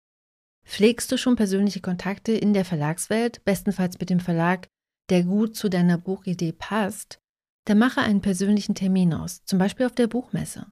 Pflegst 0.66 1.12
du 1.12 1.18
schon 1.18 1.36
persönliche 1.36 1.80
Kontakte 1.80 2.32
in 2.32 2.54
der 2.54 2.66
Verlagswelt, 2.66 3.46
bestenfalls 3.46 4.00
mit 4.00 4.10
dem 4.10 4.20
Verlag, 4.20 4.68
der 5.10 5.24
gut 5.24 5.56
zu 5.56 5.70
deiner 5.70 6.00
Buchidee 6.00 6.54
passt, 6.54 7.20
dann 7.66 7.78
mache 7.78 8.02
einen 8.02 8.22
persönlichen 8.22 8.74
Termin 8.74 9.14
aus, 9.14 9.44
zum 9.46 9.60
Beispiel 9.60 9.86
auf 9.86 9.94
der 9.94 10.08
Buchmesse. 10.08 10.68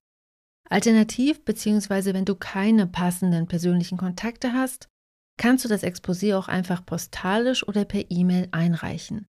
Alternativ, 0.68 1.44
beziehungsweise 1.44 2.12
wenn 2.14 2.24
du 2.24 2.34
keine 2.34 2.88
passenden 2.88 3.46
persönlichen 3.46 3.98
Kontakte 3.98 4.52
hast, 4.52 4.88
kannst 5.36 5.64
du 5.64 5.68
das 5.68 5.84
Exposé 5.84 6.36
auch 6.36 6.48
einfach 6.48 6.84
postalisch 6.84 7.66
oder 7.66 7.84
per 7.84 8.10
E-Mail 8.10 8.48
einreichen. 8.50 9.26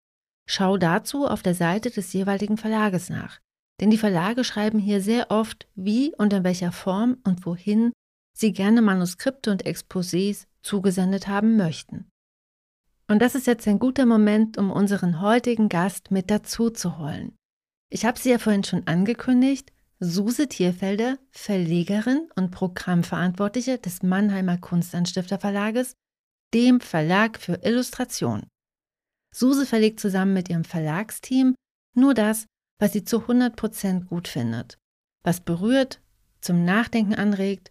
Schau 0.46 0.76
dazu 0.76 1.26
auf 1.26 1.42
der 1.42 1.54
Seite 1.54 1.90
des 1.90 2.12
jeweiligen 2.12 2.56
Verlages 2.56 3.08
nach, 3.08 3.40
denn 3.80 3.90
die 3.90 3.98
Verlage 3.98 4.44
schreiben 4.44 4.78
hier 4.78 5.00
sehr 5.00 5.30
oft, 5.30 5.66
wie 5.74 6.14
und 6.16 6.32
in 6.32 6.44
welcher 6.44 6.72
Form 6.72 7.18
und 7.24 7.46
wohin 7.46 7.92
sie 8.36 8.52
gerne 8.52 8.82
Manuskripte 8.82 9.50
und 9.50 9.66
Exposés 9.66 10.46
zugesendet 10.62 11.28
haben 11.28 11.56
möchten. 11.56 12.08
Und 13.08 13.20
das 13.20 13.34
ist 13.34 13.46
jetzt 13.46 13.66
ein 13.66 13.78
guter 13.78 14.06
Moment, 14.06 14.56
um 14.56 14.70
unseren 14.70 15.20
heutigen 15.20 15.68
Gast 15.68 16.10
mit 16.10 16.30
dazu 16.30 16.70
zu 16.70 16.98
holen. 16.98 17.34
Ich 17.88 18.04
habe 18.04 18.18
sie 18.18 18.30
ja 18.30 18.38
vorhin 18.38 18.62
schon 18.62 18.86
angekündigt, 18.86 19.72
Suse 19.98 20.48
Tierfelder, 20.48 21.18
Verlegerin 21.30 22.28
und 22.36 22.52
Programmverantwortliche 22.52 23.78
des 23.78 24.02
Mannheimer 24.02 24.58
Kunstanstifter 24.58 25.38
Verlages, 25.38 25.94
dem 26.54 26.80
Verlag 26.80 27.38
für 27.38 27.60
Illustration. 27.64 28.46
Suse 29.34 29.66
verlegt 29.66 30.00
zusammen 30.00 30.32
mit 30.32 30.48
ihrem 30.48 30.64
Verlagsteam 30.64 31.54
nur 31.94 32.14
das, 32.14 32.46
was 32.80 32.92
sie 32.92 33.04
zu 33.04 33.18
100% 33.18 34.06
gut 34.06 34.26
findet, 34.26 34.78
was 35.22 35.40
berührt, 35.40 36.00
zum 36.40 36.64
Nachdenken 36.64 37.14
anregt 37.14 37.70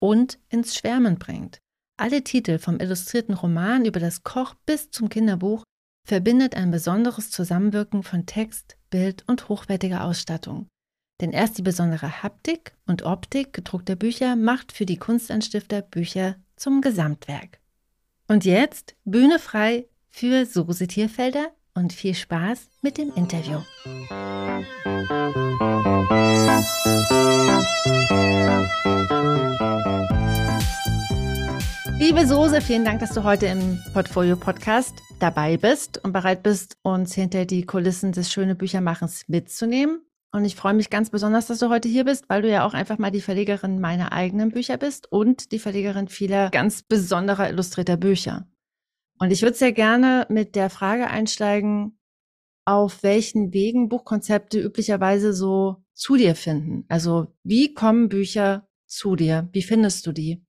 und 0.00 0.38
ins 0.50 0.74
Schwärmen 0.74 1.18
bringt. 1.18 1.60
Alle 1.96 2.22
Titel 2.22 2.58
vom 2.58 2.78
illustrierten 2.78 3.34
Roman 3.34 3.84
über 3.84 4.00
das 4.00 4.22
Koch 4.22 4.54
bis 4.66 4.90
zum 4.90 5.08
Kinderbuch 5.08 5.64
verbindet 6.04 6.54
ein 6.54 6.70
besonderes 6.70 7.30
Zusammenwirken 7.30 8.02
von 8.02 8.26
Text, 8.26 8.76
Bild 8.90 9.24
und 9.26 9.48
hochwertiger 9.48 10.04
Ausstattung. 10.04 10.68
Denn 11.20 11.32
erst 11.32 11.58
die 11.58 11.62
besondere 11.62 12.22
Haptik 12.22 12.76
und 12.86 13.02
Optik 13.02 13.52
gedruckter 13.52 13.96
Bücher 13.96 14.36
macht 14.36 14.72
für 14.72 14.86
die 14.86 14.96
Kunstanstifter 14.96 15.82
Bücher 15.82 16.36
zum 16.56 16.80
Gesamtwerk. 16.80 17.60
Und 18.28 18.44
jetzt 18.44 18.94
Bühne 19.04 19.38
frei 19.38 19.86
für 20.08 20.46
Suse 20.46 20.86
Tierfelder 20.86 21.52
und 21.74 21.92
viel 21.92 22.14
Spaß 22.14 22.68
mit 22.82 22.98
dem 22.98 23.12
Interview. 23.14 23.60
Liebe 31.98 32.26
Sose, 32.26 32.60
vielen 32.60 32.84
Dank, 32.84 33.00
dass 33.00 33.12
du 33.12 33.22
heute 33.22 33.46
im 33.46 33.78
Portfolio 33.92 34.36
Podcast 34.36 34.94
dabei 35.18 35.56
bist 35.56 36.02
und 36.02 36.12
bereit 36.12 36.42
bist, 36.42 36.78
uns 36.82 37.14
hinter 37.14 37.44
die 37.44 37.66
Kulissen 37.66 38.12
des 38.12 38.32
schönen 38.32 38.56
Büchermachens 38.56 39.24
mitzunehmen. 39.28 40.00
Und 40.32 40.44
ich 40.44 40.56
freue 40.56 40.74
mich 40.74 40.90
ganz 40.90 41.10
besonders, 41.10 41.46
dass 41.46 41.58
du 41.58 41.70
heute 41.70 41.88
hier 41.88 42.04
bist, 42.04 42.28
weil 42.28 42.42
du 42.42 42.50
ja 42.50 42.66
auch 42.66 42.74
einfach 42.74 42.98
mal 42.98 43.10
die 43.10 43.20
Verlegerin 43.20 43.80
meiner 43.80 44.12
eigenen 44.12 44.50
Bücher 44.50 44.76
bist 44.76 45.10
und 45.10 45.52
die 45.52 45.58
Verlegerin 45.58 46.08
vieler 46.08 46.50
ganz 46.50 46.82
besonderer 46.82 47.48
illustrierter 47.50 47.96
Bücher. 47.96 48.46
Und 49.18 49.30
ich 49.30 49.42
würde 49.42 49.56
sehr 49.56 49.72
gerne 49.72 50.26
mit 50.28 50.54
der 50.54 50.70
Frage 50.70 51.08
einsteigen, 51.08 51.97
auf 52.68 53.02
welchen 53.02 53.54
Wegen 53.54 53.88
Buchkonzepte 53.88 54.60
üblicherweise 54.60 55.32
so 55.32 55.82
zu 55.94 56.16
dir 56.16 56.34
finden. 56.34 56.84
Also 56.88 57.28
wie 57.42 57.72
kommen 57.72 58.10
Bücher 58.10 58.68
zu 58.86 59.16
dir? 59.16 59.48
Wie 59.52 59.62
findest 59.62 60.06
du 60.06 60.12
die? 60.12 60.44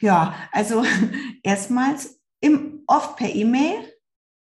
Ja, 0.00 0.34
also 0.50 0.82
erstmals 1.42 2.20
im, 2.40 2.84
oft 2.86 3.16
per 3.16 3.34
E-Mail. 3.34 3.84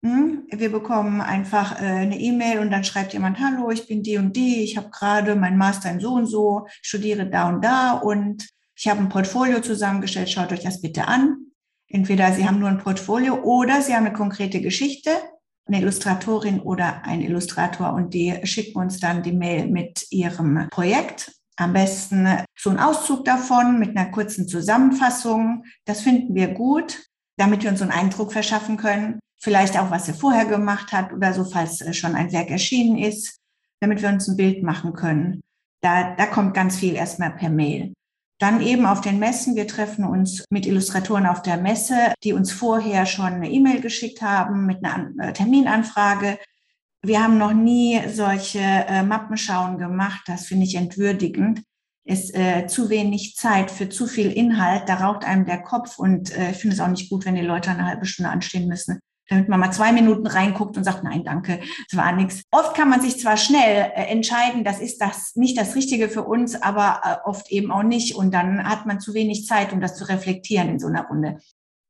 Hm, 0.05 0.47
wir 0.51 0.71
bekommen 0.71 1.19
einfach 1.19 1.81
äh, 1.81 1.85
eine 1.85 2.17
E-Mail 2.17 2.59
und 2.59 2.71
dann 2.71 2.85
schreibt 2.85 3.11
jemand, 3.11 3.39
hallo, 3.41 3.71
ich 3.71 3.89
bin 3.89 4.03
die 4.03 4.17
und 4.17 4.33
die, 4.37 4.63
ich 4.63 4.77
habe 4.77 4.89
gerade 4.89 5.35
mein 5.35 5.57
Master 5.57 5.91
in 5.91 5.99
so 5.99 6.13
und 6.13 6.27
so, 6.27 6.67
studiere 6.81 7.29
da 7.29 7.49
und 7.49 7.61
da 7.61 7.91
und 7.91 8.47
ich 8.73 8.87
habe 8.87 9.01
ein 9.01 9.09
Portfolio 9.09 9.59
zusammengestellt, 9.59 10.29
schaut 10.29 10.53
euch 10.53 10.63
das 10.63 10.79
bitte 10.79 11.09
an. 11.09 11.47
Entweder 11.89 12.31
Sie 12.31 12.47
haben 12.47 12.59
nur 12.59 12.69
ein 12.69 12.77
Portfolio 12.77 13.35
oder 13.43 13.81
Sie 13.81 13.93
haben 13.93 14.05
eine 14.05 14.15
konkrete 14.15 14.61
Geschichte, 14.61 15.09
eine 15.67 15.81
Illustratorin 15.81 16.59
oder 16.59 17.03
ein 17.05 17.21
Illustrator 17.21 17.93
und 17.93 18.13
die 18.13 18.35
schicken 18.43 18.79
uns 18.79 18.99
dann 18.99 19.23
die 19.23 19.33
Mail 19.33 19.67
mit 19.67 20.07
ihrem 20.11 20.67
Projekt. 20.69 21.31
Am 21.57 21.73
besten 21.73 22.27
so 22.55 22.69
ein 22.69 22.79
Auszug 22.79 23.25
davon 23.25 23.79
mit 23.79 23.97
einer 23.97 24.11
kurzen 24.11 24.47
Zusammenfassung. 24.47 25.63
Das 25.85 26.01
finden 26.01 26.35
wir 26.35 26.49
gut, 26.49 27.03
damit 27.37 27.63
wir 27.63 27.71
uns 27.71 27.81
einen 27.81 27.91
Eindruck 27.91 28.31
verschaffen 28.31 28.77
können. 28.77 29.19
Vielleicht 29.39 29.77
auch, 29.77 29.91
was 29.91 30.05
sie 30.05 30.13
vorher 30.13 30.45
gemacht 30.45 30.91
hat 30.91 31.13
oder 31.13 31.33
so, 31.33 31.43
falls 31.43 31.83
schon 31.95 32.15
ein 32.15 32.31
Werk 32.31 32.49
erschienen 32.49 32.97
ist, 32.97 33.37
damit 33.79 34.01
wir 34.01 34.09
uns 34.09 34.27
ein 34.27 34.37
Bild 34.37 34.63
machen 34.63 34.93
können. 34.93 35.41
Da, 35.81 36.15
da 36.15 36.25
kommt 36.25 36.53
ganz 36.53 36.77
viel 36.77 36.95
erstmal 36.95 37.31
per 37.31 37.49
Mail. 37.49 37.93
Dann 38.39 38.61
eben 38.61 38.85
auf 38.85 39.01
den 39.01 39.19
Messen. 39.19 39.55
Wir 39.55 39.67
treffen 39.67 40.05
uns 40.05 40.45
mit 40.49 40.65
Illustratoren 40.65 41.25
auf 41.25 41.41
der 41.41 41.57
Messe, 41.57 42.13
die 42.23 42.33
uns 42.33 42.51
vorher 42.51 43.05
schon 43.05 43.25
eine 43.25 43.49
E-Mail 43.49 43.81
geschickt 43.81 44.21
haben 44.21 44.65
mit 44.65 44.83
einer 44.83 45.29
äh, 45.29 45.33
Terminanfrage. 45.33 46.37
Wir 47.01 47.23
haben 47.23 47.37
noch 47.37 47.53
nie 47.53 47.99
solche 48.09 48.59
äh, 48.59 49.03
Mappenschauen 49.03 49.77
gemacht. 49.77 50.21
Das 50.27 50.45
finde 50.45 50.65
ich 50.65 50.75
entwürdigend. 50.75 51.63
Ist 52.03 52.33
äh, 52.35 52.67
zu 52.67 52.89
wenig 52.89 53.35
Zeit 53.35 53.71
für 53.71 53.89
zu 53.89 54.07
viel 54.07 54.31
Inhalt. 54.31 54.87
Da 54.87 54.95
raucht 54.95 55.25
einem 55.25 55.45
der 55.45 55.61
Kopf 55.61 55.97
und 55.97 56.35
äh, 56.37 56.51
ich 56.51 56.57
finde 56.57 56.75
es 56.75 56.79
auch 56.79 56.87
nicht 56.87 57.09
gut, 57.09 57.25
wenn 57.25 57.35
die 57.35 57.41
Leute 57.41 57.71
eine 57.71 57.85
halbe 57.85 58.05
Stunde 58.05 58.29
anstehen 58.29 58.67
müssen 58.67 58.99
damit 59.27 59.49
man 59.49 59.59
mal 59.59 59.71
zwei 59.71 59.91
Minuten 59.91 60.27
reinguckt 60.27 60.77
und 60.77 60.83
sagt, 60.83 61.03
nein, 61.03 61.23
danke, 61.23 61.59
es 61.89 61.97
war 61.97 62.11
nichts. 62.11 62.43
Oft 62.51 62.75
kann 62.75 62.89
man 62.89 63.01
sich 63.01 63.19
zwar 63.19 63.37
schnell 63.37 63.91
äh, 63.95 64.05
entscheiden, 64.05 64.63
das 64.63 64.79
ist 64.79 64.99
das 64.99 65.35
nicht 65.35 65.57
das 65.57 65.75
Richtige 65.75 66.09
für 66.09 66.23
uns, 66.23 66.61
aber 66.61 67.01
äh, 67.03 67.27
oft 67.27 67.51
eben 67.51 67.71
auch 67.71 67.83
nicht. 67.83 68.15
Und 68.15 68.33
dann 68.33 68.63
hat 68.63 68.85
man 68.85 68.99
zu 68.99 69.13
wenig 69.13 69.45
Zeit, 69.45 69.73
um 69.73 69.81
das 69.81 69.95
zu 69.95 70.07
reflektieren 70.07 70.69
in 70.69 70.79
so 70.79 70.87
einer 70.87 71.07
Runde. 71.07 71.37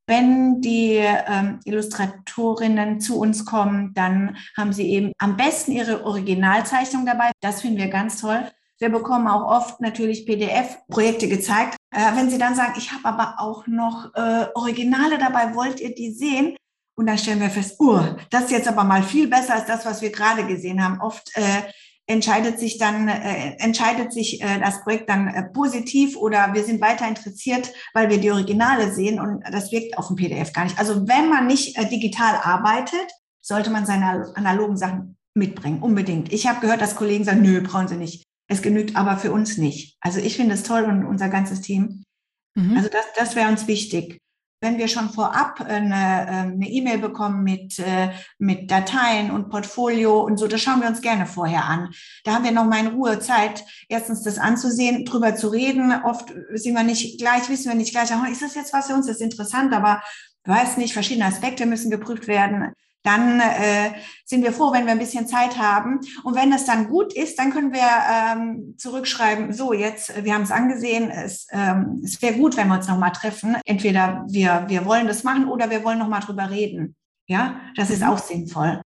Wenn 0.09 0.61
die 0.61 0.95
ähm, 0.95 1.59
Illustratorinnen 1.65 3.01
zu 3.01 3.19
uns 3.19 3.43
kommen, 3.43 3.93
dann 3.93 4.37
haben 4.55 4.71
sie 4.71 4.89
eben 4.89 5.11
am 5.17 5.35
besten 5.35 5.73
ihre 5.73 6.05
Originalzeichnung 6.05 7.05
dabei. 7.05 7.31
Das 7.41 7.61
finden 7.61 7.77
wir 7.77 7.89
ganz 7.89 8.21
toll. 8.21 8.49
Wir 8.79 8.89
bekommen 8.89 9.27
auch 9.27 9.51
oft 9.51 9.81
natürlich 9.81 10.25
PDF-Projekte 10.25 11.27
gezeigt. 11.27 11.75
Äh, 11.91 12.15
wenn 12.15 12.29
Sie 12.29 12.37
dann 12.37 12.55
sagen, 12.55 12.75
ich 12.77 12.91
habe 12.91 13.05
aber 13.05 13.35
auch 13.39 13.65
noch 13.65 14.13
äh, 14.13 14.47
Originale 14.53 15.17
dabei, 15.17 15.55
wollt 15.55 15.79
ihr 15.79 15.95
die 15.95 16.11
sehen? 16.11 16.55
Und 16.97 17.05
dann 17.05 17.17
stellen 17.17 17.39
wir 17.39 17.51
fest, 17.51 17.79
uh, 17.79 18.01
das 18.31 18.45
ist 18.45 18.51
jetzt 18.51 18.67
aber 18.67 18.83
mal 18.83 19.03
viel 19.03 19.27
besser 19.27 19.53
als 19.53 19.67
das, 19.67 19.85
was 19.85 20.01
wir 20.01 20.11
gerade 20.11 20.47
gesehen 20.47 20.83
haben. 20.83 20.99
Oft 20.99 21.29
äh, 21.35 21.61
entscheidet 22.07 22.57
sich 22.59 22.79
dann, 22.79 23.07
äh, 23.07 23.55
entscheidet 23.59 24.11
sich 24.11 24.41
äh, 24.41 24.59
das 24.59 24.81
Projekt 24.81 25.09
dann 25.09 25.27
äh, 25.27 25.43
positiv 25.43 26.17
oder 26.17 26.53
wir 26.53 26.63
sind 26.63 26.81
weiter 26.81 27.07
interessiert, 27.07 27.71
weil 27.93 28.09
wir 28.09 28.17
die 28.17 28.31
Originale 28.31 28.91
sehen 28.91 29.19
und 29.19 29.43
das 29.51 29.71
wirkt 29.71 29.97
auf 29.97 30.07
dem 30.07 30.15
PDF 30.15 30.53
gar 30.53 30.63
nicht. 30.63 30.79
Also 30.79 31.07
wenn 31.07 31.29
man 31.29 31.45
nicht 31.45 31.77
äh, 31.77 31.87
digital 31.87 32.39
arbeitet, 32.41 33.11
sollte 33.41 33.69
man 33.69 33.85
seine 33.85 34.31
analogen 34.35 34.77
Sachen 34.77 35.17
mitbringen, 35.35 35.83
unbedingt. 35.83 36.33
Ich 36.33 36.47
habe 36.47 36.61
gehört, 36.61 36.81
dass 36.81 36.95
Kollegen 36.95 37.25
sagen, 37.25 37.43
nö, 37.43 37.61
brauchen 37.61 37.89
sie 37.89 37.97
nicht. 37.97 38.23
Es 38.49 38.61
genügt 38.63 38.95
aber 38.95 39.17
für 39.17 39.31
uns 39.31 39.57
nicht. 39.57 39.97
Also 39.99 40.19
ich 40.19 40.35
finde 40.35 40.55
es 40.55 40.63
toll 40.63 40.83
und 40.85 41.05
unser 41.05 41.29
ganzes 41.29 41.61
Team. 41.61 42.03
Mhm. 42.55 42.75
Also 42.75 42.89
das, 42.89 43.05
das 43.15 43.35
wäre 43.35 43.49
uns 43.49 43.67
wichtig 43.67 44.17
wenn 44.59 44.77
wir 44.77 44.87
schon 44.87 45.09
vorab 45.09 45.61
eine 45.61 46.27
ähm, 46.29 46.61
E-Mail 46.61 46.97
bekommen 46.97 47.43
mit, 47.43 47.77
äh, 47.79 48.09
mit 48.39 48.71
Dateien 48.71 49.31
und 49.31 49.49
Portfolio 49.49 50.21
und 50.21 50.37
so, 50.37 50.47
das 50.47 50.61
schauen 50.61 50.81
wir 50.81 50.87
uns 50.87 51.01
gerne 51.01 51.25
vorher 51.25 51.65
an. 51.65 51.89
Da 52.23 52.33
haben 52.33 52.43
wir 52.43 52.51
noch 52.51 52.65
mal 52.65 52.79
in 52.79 52.87
Ruhe 52.87 53.19
Zeit, 53.19 53.63
erstens 53.87 54.23
das 54.23 54.39
anzusehen, 54.39 55.05
drüber 55.05 55.35
zu 55.35 55.49
reden. 55.49 55.91
Oft 56.03 56.33
sind 56.53 56.73
wir 56.73 56.83
nicht 56.83 57.19
gleich, 57.19 57.49
wissen 57.49 57.69
wir 57.69 57.75
nicht 57.75 57.91
gleich, 57.91 58.09
oh, 58.11 58.31
ist 58.31 58.41
das 58.41 58.55
jetzt 58.55 58.73
was 58.73 58.87
für 58.87 58.95
uns, 58.95 59.05
das 59.05 59.17
ist 59.17 59.21
interessant, 59.21 59.73
aber 59.73 60.01
weiß 60.45 60.77
nicht, 60.77 60.93
verschiedene 60.93 61.25
Aspekte 61.25 61.65
müssen 61.65 61.91
geprüft 61.91 62.27
werden 62.27 62.73
dann 63.07 63.39
äh, 63.39 63.93
sind 64.25 64.43
wir 64.43 64.51
froh, 64.51 64.73
wenn 64.73 64.85
wir 64.85 64.91
ein 64.91 64.99
bisschen 64.99 65.27
Zeit 65.27 65.57
haben. 65.57 66.01
Und 66.23 66.35
wenn 66.35 66.51
das 66.51 66.65
dann 66.65 66.89
gut 66.89 67.13
ist, 67.13 67.39
dann 67.39 67.51
können 67.51 67.71
wir 67.71 67.79
ähm, 67.81 68.75
zurückschreiben, 68.77 69.53
so 69.53 69.71
jetzt, 69.71 70.23
wir 70.23 70.33
haben 70.33 70.43
es 70.43 70.51
angesehen, 70.51 71.09
es, 71.09 71.47
ähm, 71.51 72.01
es 72.03 72.21
wäre 72.21 72.35
gut, 72.35 72.57
wenn 72.57 72.67
wir 72.67 72.75
uns 72.75 72.87
nochmal 72.87 73.13
treffen. 73.13 73.55
Entweder 73.65 74.25
wir, 74.27 74.65
wir 74.67 74.85
wollen 74.85 75.07
das 75.07 75.23
machen 75.23 75.47
oder 75.47 75.69
wir 75.69 75.83
wollen 75.83 75.99
nochmal 75.99 76.19
drüber 76.19 76.49
reden. 76.49 76.95
Ja, 77.27 77.61
das 77.75 77.89
ist 77.89 78.01
mhm. 78.01 78.09
auch 78.09 78.17
sinnvoll. 78.17 78.81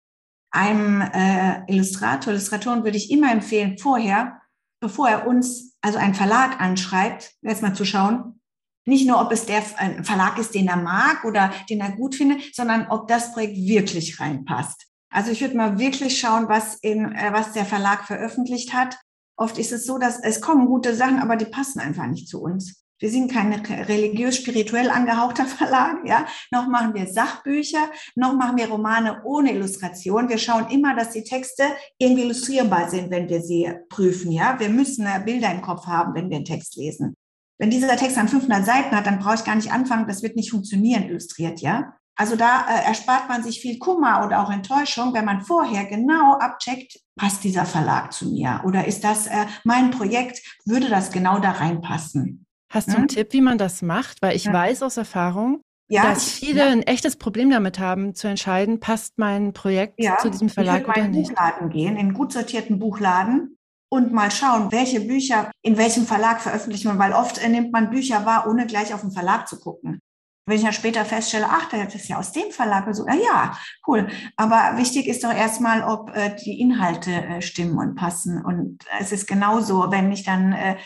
Einem 0.52 1.02
äh, 1.02 1.64
Illustrator, 1.68 2.34
Illustratoren 2.34 2.84
würde 2.84 2.98
ich 2.98 3.10
immer 3.10 3.32
empfehlen, 3.32 3.78
vorher, 3.78 4.42
bevor 4.80 5.10
er 5.10 5.28
uns, 5.28 5.78
also 5.82 5.98
einen 5.98 6.14
Verlag 6.14 6.60
anschreibt, 6.62 7.34
erstmal 7.42 7.74
zu 7.74 7.86
schauen, 7.86 8.41
nicht 8.86 9.08
nur, 9.08 9.22
ob 9.22 9.32
es 9.32 9.46
der 9.46 9.62
Verlag 9.62 10.38
ist, 10.38 10.56
den 10.56 10.68
er 10.68 10.78
mag 10.78 11.24
oder 11.24 11.52
den 11.70 11.82
er 11.82 11.92
gut 11.92 12.16
findet, 12.16 12.56
sondern 12.56 12.88
ob 12.90 13.08
das 13.08 13.34
Projekt 13.34 13.58
wirklich 13.58 14.20
reinpasst. 14.20 14.88
Also 15.12 15.32
ich 15.32 15.42
würde 15.42 15.58
mal 15.58 15.78
wirklich 15.78 16.20
schauen, 16.20 16.48
was, 16.48 16.76
in, 16.76 17.12
äh, 17.12 17.34
was 17.34 17.52
der 17.52 17.66
Verlag 17.66 18.06
veröffentlicht 18.06 18.74
hat. 18.74 18.98
Oft 19.36 19.58
ist 19.58 19.72
es 19.72 19.86
so, 19.86 19.98
dass 19.98 20.20
es 20.20 20.40
kommen 20.40 20.68
gute 20.68 20.96
Sachen, 20.96 21.20
aber 21.20 21.36
die 21.36 21.46
passen 21.46 21.80
einfach 21.80 22.08
nicht 22.08 22.30
zu 22.30 22.42
uns. 22.42 22.82
Wir 23.00 23.10
sind 23.10 23.32
kein 23.32 23.52
religiös-spirituell 23.52 24.90
angehauchter 24.90 25.46
Verlag, 25.48 25.98
ja. 26.06 26.28
Noch 26.52 26.68
machen 26.68 26.94
wir 26.94 27.08
Sachbücher, 27.08 27.90
noch 28.16 28.34
machen 28.34 28.58
wir 28.58 28.70
Romane 28.70 29.22
ohne 29.26 29.54
Illustration. 29.54 30.30
Wir 30.30 30.38
schauen 30.38 30.70
immer, 30.70 30.96
dass 30.96 31.10
die 31.10 31.24
Texte 31.24 31.64
irgendwie 31.98 32.24
illustrierbar 32.24 32.90
sind, 32.90 33.10
wenn 33.10 33.28
wir 33.28 33.42
sie 33.42 33.70
prüfen, 33.90 34.32
ja. 34.32 34.60
Wir 34.60 34.70
müssen 34.70 35.06
äh, 35.08 35.22
Bilder 35.26 35.52
im 35.52 35.62
Kopf 35.62 35.88
haben, 35.88 36.14
wenn 36.14 36.30
wir 36.30 36.38
einen 36.38 36.46
Text 36.46 36.78
lesen. 36.78 37.16
Wenn 37.62 37.70
dieser 37.70 37.96
Text 37.96 38.18
dann 38.18 38.28
500 38.28 38.66
Seiten 38.66 38.96
hat, 38.96 39.06
dann 39.06 39.20
brauche 39.20 39.36
ich 39.36 39.44
gar 39.44 39.56
nicht 39.56 39.72
anfangen, 39.72 40.08
das 40.08 40.24
wird 40.24 40.36
nicht 40.36 40.50
funktionieren 40.50 41.04
illustriert, 41.04 41.62
ja. 41.62 41.94
Also 42.16 42.36
da 42.36 42.66
äh, 42.68 42.88
erspart 42.88 43.30
man 43.30 43.44
sich 43.44 43.62
viel 43.62 43.78
Kummer 43.78 44.26
oder 44.26 44.42
auch 44.42 44.50
Enttäuschung, 44.50 45.14
wenn 45.14 45.26
man 45.26 45.42
vorher 45.42 45.86
genau 45.86 46.40
abcheckt, 46.40 47.00
passt 47.16 47.44
dieser 47.44 47.66
Verlag 47.66 48.14
zu 48.14 48.32
mir 48.32 48.62
oder 48.66 48.88
ist 48.88 49.04
das 49.04 49.28
äh, 49.28 49.46
mein 49.64 49.92
Projekt, 49.92 50.42
würde 50.66 50.90
das 50.90 51.12
genau 51.12 51.38
da 51.38 51.52
reinpassen. 51.52 52.48
Hast 52.74 52.88
du 52.88 52.94
einen 52.94 53.02
hm? 53.02 53.10
Tipp, 53.10 53.28
wie 53.32 53.42
man 53.42 53.60
das 53.60 53.84
macht? 53.84 54.24
Weil 54.24 54.36
ich 54.36 54.46
ja. 54.46 54.54
weiß 54.54 54.82
aus 54.82 54.98
Erfahrung, 54.98 55.62
ja, 55.88 56.02
dass 56.10 56.32
viele 56.32 56.62
ja. 56.62 56.72
ein 56.72 56.82
echtes 56.82 57.16
Problem 57.16 57.52
damit 57.52 57.78
haben, 57.78 58.16
zu 58.16 58.28
entscheiden, 58.28 58.80
passt 58.80 59.20
mein 59.20 59.54
Projekt 59.54 60.00
ja, 60.00 60.18
zu 60.18 60.32
diesem 60.32 60.50
Verlag 60.50 60.88
oder 60.88 61.08
nicht. 61.08 61.30
Ich 61.30 61.38
würde 61.38 61.46
in 61.46 61.54
einen 61.54 61.62
Buchladen 61.62 61.70
gehen, 61.70 61.92
in 61.92 62.00
einen 62.00 62.14
gut 62.16 62.34
sortierten 62.34 62.80
Buchladen 62.80 63.58
und 63.92 64.14
mal 64.14 64.32
schauen, 64.32 64.72
welche 64.72 65.02
Bücher 65.02 65.52
in 65.62 65.78
welchem 65.78 66.06
Verlag 66.06 66.42
veröffentlicht 66.42 66.86
man, 66.86 66.98
weil 66.98 67.12
oft 67.12 67.46
nimmt 67.48 67.74
man 67.74 67.90
Bücher 67.90 68.26
wahr, 68.26 68.48
ohne 68.50 68.66
gleich 68.66 68.94
auf 68.94 69.02
den 69.02 69.12
Verlag 69.12 69.48
zu 69.48 69.60
gucken. 69.60 70.00
Wenn 70.48 70.58
ich 70.58 70.64
ja 70.64 70.72
später 70.72 71.06
feststelle, 71.06 71.48
ach, 71.48 71.70
das 71.70 71.94
ist 71.94 72.08
ja 72.08 72.18
aus 72.18 72.32
dem 72.32 72.52
Verlag, 72.52 72.88
so, 72.96 73.06
ja, 73.06 73.16
ja, 73.16 73.58
cool. 73.86 74.08
Aber 74.38 74.78
wichtig 74.78 75.08
ist 75.08 75.24
doch 75.24 75.34
erstmal, 75.34 75.84
ob 75.84 76.10
äh, 76.16 76.36
die 76.36 76.60
Inhalte 76.60 77.12
äh, 77.12 77.42
stimmen 77.42 77.78
und 77.78 77.96
passen. 77.96 78.44
Und 78.44 78.80
es 79.00 79.12
ist 79.12 79.28
genauso, 79.28 79.92
wenn 79.92 80.12
ich 80.12 80.24
dann 80.24 80.54
äh, 80.54 80.78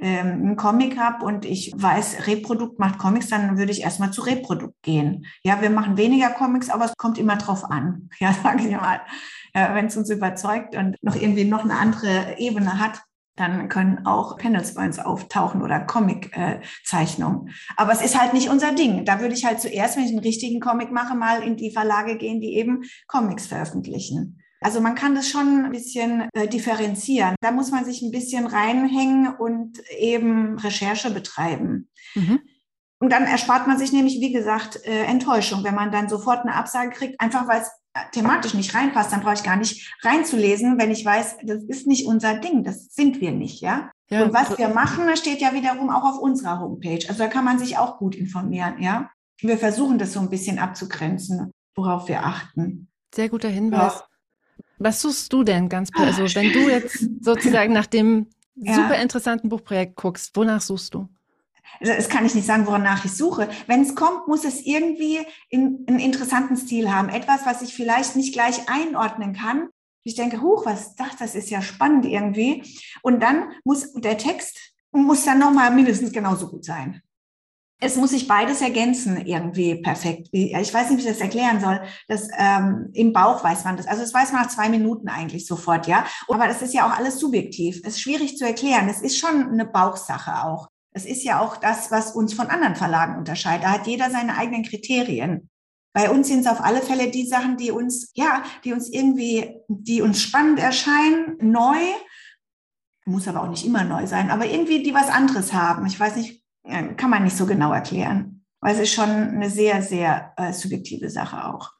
ähm, 0.00 0.28
einen 0.28 0.56
Comic 0.56 0.98
habe 0.98 1.24
und 1.24 1.44
ich 1.44 1.72
weiß, 1.76 2.26
Reprodukt 2.26 2.78
macht 2.78 2.98
Comics, 2.98 3.28
dann 3.28 3.58
würde 3.58 3.72
ich 3.72 3.82
erstmal 3.82 4.12
zu 4.12 4.22
Reprodukt 4.22 4.82
gehen. 4.82 5.26
Ja, 5.42 5.60
wir 5.60 5.70
machen 5.70 5.96
weniger 5.96 6.30
Comics, 6.30 6.70
aber 6.70 6.86
es 6.86 6.96
kommt 6.96 7.18
immer 7.18 7.36
drauf 7.36 7.64
an. 7.64 8.08
Ja, 8.18 8.34
sage 8.34 8.68
ich 8.68 8.76
mal. 8.76 9.00
Äh, 9.54 9.74
Wenn 9.74 9.86
es 9.86 9.96
uns 9.96 10.10
überzeugt 10.10 10.76
und 10.76 10.96
noch 11.02 11.16
irgendwie 11.16 11.44
noch 11.44 11.64
eine 11.64 11.78
andere 11.78 12.38
Ebene 12.38 12.78
hat, 12.78 13.00
dann 13.36 13.68
können 13.70 14.04
auch 14.06 14.36
Panels 14.36 14.74
bei 14.74 14.84
uns 14.84 14.98
auftauchen 14.98 15.62
oder 15.62 15.80
Comic-Zeichnungen. 15.80 17.48
Äh, 17.48 17.52
Aber 17.76 17.92
es 17.92 18.02
ist 18.02 18.20
halt 18.20 18.34
nicht 18.34 18.50
unser 18.50 18.72
Ding. 18.72 19.06
Da 19.06 19.20
würde 19.20 19.34
ich 19.34 19.46
halt 19.46 19.60
zuerst, 19.60 19.96
wenn 19.96 20.04
ich 20.04 20.10
einen 20.10 20.18
richtigen 20.18 20.60
Comic 20.60 20.92
mache, 20.92 21.14
mal 21.16 21.42
in 21.42 21.56
die 21.56 21.70
Verlage 21.70 22.16
gehen, 22.18 22.40
die 22.40 22.56
eben 22.56 22.82
Comics 23.06 23.46
veröffentlichen. 23.46 24.39
Also 24.60 24.80
man 24.80 24.94
kann 24.94 25.14
das 25.14 25.28
schon 25.28 25.64
ein 25.64 25.72
bisschen 25.72 26.28
äh, 26.34 26.46
differenzieren. 26.46 27.34
Da 27.40 27.50
muss 27.50 27.70
man 27.70 27.84
sich 27.84 28.02
ein 28.02 28.10
bisschen 28.10 28.46
reinhängen 28.46 29.34
und 29.34 29.78
eben 29.90 30.58
Recherche 30.58 31.10
betreiben. 31.10 31.88
Mhm. 32.14 32.40
Und 32.98 33.10
dann 33.10 33.24
erspart 33.24 33.66
man 33.66 33.78
sich 33.78 33.92
nämlich, 33.92 34.20
wie 34.20 34.32
gesagt, 34.32 34.84
äh, 34.84 35.04
Enttäuschung, 35.04 35.64
wenn 35.64 35.74
man 35.74 35.90
dann 35.90 36.10
sofort 36.10 36.40
eine 36.40 36.54
Absage 36.54 36.90
kriegt, 36.90 37.18
einfach 37.20 37.48
weil 37.48 37.62
es 37.62 37.70
thematisch 38.12 38.54
nicht 38.54 38.74
reinpasst, 38.74 39.12
dann 39.12 39.22
brauche 39.22 39.34
ich 39.34 39.42
gar 39.42 39.56
nicht 39.56 39.90
reinzulesen, 40.02 40.78
wenn 40.78 40.90
ich 40.90 41.04
weiß, 41.04 41.38
das 41.42 41.62
ist 41.64 41.86
nicht 41.86 42.06
unser 42.06 42.38
Ding, 42.38 42.62
das 42.62 42.94
sind 42.94 43.20
wir 43.20 43.32
nicht, 43.32 43.60
ja. 43.62 43.90
ja 44.10 44.24
und 44.24 44.32
was 44.32 44.58
wir 44.58 44.68
machen, 44.68 45.16
steht 45.16 45.40
ja 45.40 45.52
wiederum 45.54 45.90
auch 45.90 46.04
auf 46.04 46.18
unserer 46.18 46.60
Homepage. 46.60 47.04
Also 47.08 47.18
da 47.18 47.28
kann 47.28 47.44
man 47.44 47.58
sich 47.58 47.78
auch 47.78 47.98
gut 47.98 48.14
informieren, 48.14 48.80
ja. 48.80 49.10
Wir 49.40 49.56
versuchen 49.56 49.98
das 49.98 50.12
so 50.12 50.20
ein 50.20 50.28
bisschen 50.28 50.58
abzugrenzen, 50.58 51.50
worauf 51.74 52.08
wir 52.08 52.24
achten. 52.24 52.88
Sehr 53.14 53.30
guter 53.30 53.48
Hinweis. 53.48 53.94
Ja. 53.94 54.04
Was 54.80 55.00
suchst 55.00 55.32
du 55.32 55.44
denn 55.44 55.68
ganz, 55.68 55.90
also 55.94 56.22
wenn 56.34 56.52
du 56.52 56.68
jetzt 56.68 57.06
sozusagen 57.20 57.72
nach 57.72 57.86
dem 57.86 58.26
ja. 58.56 58.74
super 58.74 58.96
interessanten 58.96 59.48
Buchprojekt 59.48 59.94
guckst, 59.94 60.34
wonach 60.34 60.60
suchst 60.60 60.94
du? 60.94 61.08
Also 61.78 61.92
das 61.92 62.08
kann 62.08 62.26
ich 62.26 62.34
nicht 62.34 62.46
sagen, 62.46 62.66
wonach 62.66 63.04
ich 63.04 63.12
suche. 63.12 63.48
Wenn 63.66 63.82
es 63.82 63.94
kommt, 63.94 64.26
muss 64.26 64.44
es 64.44 64.64
irgendwie 64.66 65.20
in, 65.50 65.84
einen 65.86 66.00
interessanten 66.00 66.56
Stil 66.56 66.92
haben. 66.92 67.08
Etwas, 67.08 67.46
was 67.46 67.62
ich 67.62 67.74
vielleicht 67.74 68.16
nicht 68.16 68.32
gleich 68.32 68.68
einordnen 68.68 69.34
kann. 69.34 69.68
Ich 70.02 70.16
denke, 70.16 70.40
huch, 70.40 70.66
was 70.66 70.96
das? 70.96 71.16
Das 71.18 71.34
ist 71.34 71.50
ja 71.50 71.62
spannend 71.62 72.06
irgendwie. 72.06 72.64
Und 73.02 73.22
dann 73.22 73.52
muss 73.64 73.92
der 73.92 74.18
Text 74.18 74.58
muss 74.92 75.24
dann 75.24 75.38
nochmal 75.38 75.70
mindestens 75.72 76.12
genauso 76.12 76.48
gut 76.48 76.64
sein. 76.64 77.02
Es 77.82 77.96
muss 77.96 78.10
sich 78.10 78.28
beides 78.28 78.60
ergänzen, 78.60 79.24
irgendwie 79.24 79.76
perfekt. 79.76 80.28
Ich 80.32 80.72
weiß 80.72 80.90
nicht, 80.90 80.98
wie 80.98 81.08
ich 81.08 81.12
das 81.12 81.20
erklären 81.20 81.60
soll. 81.60 81.80
Das, 82.08 82.28
ähm, 82.38 82.90
Im 82.92 83.14
Bauch 83.14 83.42
weiß 83.42 83.64
man 83.64 83.78
das. 83.78 83.86
Also 83.86 84.02
das 84.02 84.12
weiß 84.12 84.32
man 84.32 84.42
nach 84.42 84.50
zwei 84.50 84.68
Minuten 84.68 85.08
eigentlich 85.08 85.46
sofort, 85.46 85.86
ja. 85.86 86.04
Aber 86.28 86.46
das 86.46 86.60
ist 86.60 86.74
ja 86.74 86.86
auch 86.86 86.96
alles 86.96 87.18
subjektiv. 87.18 87.80
Es 87.82 87.94
ist 87.94 88.02
schwierig 88.02 88.36
zu 88.36 88.44
erklären. 88.44 88.88
Es 88.90 89.00
ist 89.00 89.18
schon 89.18 89.48
eine 89.48 89.64
Bauchsache 89.64 90.44
auch. 90.44 90.68
Das 90.92 91.06
ist 91.06 91.24
ja 91.24 91.40
auch 91.40 91.56
das, 91.56 91.90
was 91.90 92.12
uns 92.12 92.34
von 92.34 92.48
anderen 92.48 92.76
Verlagen 92.76 93.16
unterscheidet. 93.16 93.64
Da 93.64 93.72
hat 93.72 93.86
jeder 93.86 94.10
seine 94.10 94.36
eigenen 94.36 94.64
Kriterien. 94.64 95.48
Bei 95.92 96.10
uns 96.10 96.28
sind 96.28 96.40
es 96.40 96.46
auf 96.46 96.60
alle 96.60 96.82
Fälle 96.82 97.10
die 97.10 97.26
Sachen, 97.26 97.56
die 97.56 97.70
uns, 97.70 98.12
ja, 98.14 98.42
die 98.64 98.72
uns 98.72 98.88
irgendwie, 98.88 99.56
die 99.68 100.02
uns 100.02 100.20
spannend 100.20 100.58
erscheinen, 100.58 101.36
neu, 101.40 101.78
muss 103.06 103.26
aber 103.26 103.42
auch 103.42 103.48
nicht 103.48 103.66
immer 103.66 103.84
neu 103.84 104.06
sein, 104.06 104.30
aber 104.30 104.46
irgendwie 104.46 104.82
die 104.82 104.94
was 104.94 105.08
anderes 105.08 105.52
haben. 105.52 105.86
Ich 105.86 105.98
weiß 105.98 106.16
nicht, 106.16 106.39
kann 106.64 107.10
man 107.10 107.24
nicht 107.24 107.36
so 107.36 107.46
genau 107.46 107.72
erklären, 107.72 108.44
weil 108.60 108.74
es 108.74 108.80
ist 108.80 108.92
schon 108.94 109.08
eine 109.08 109.50
sehr, 109.50 109.82
sehr 109.82 110.32
äh, 110.36 110.52
subjektive 110.52 111.10
Sache 111.10 111.44
auch. 111.46 111.72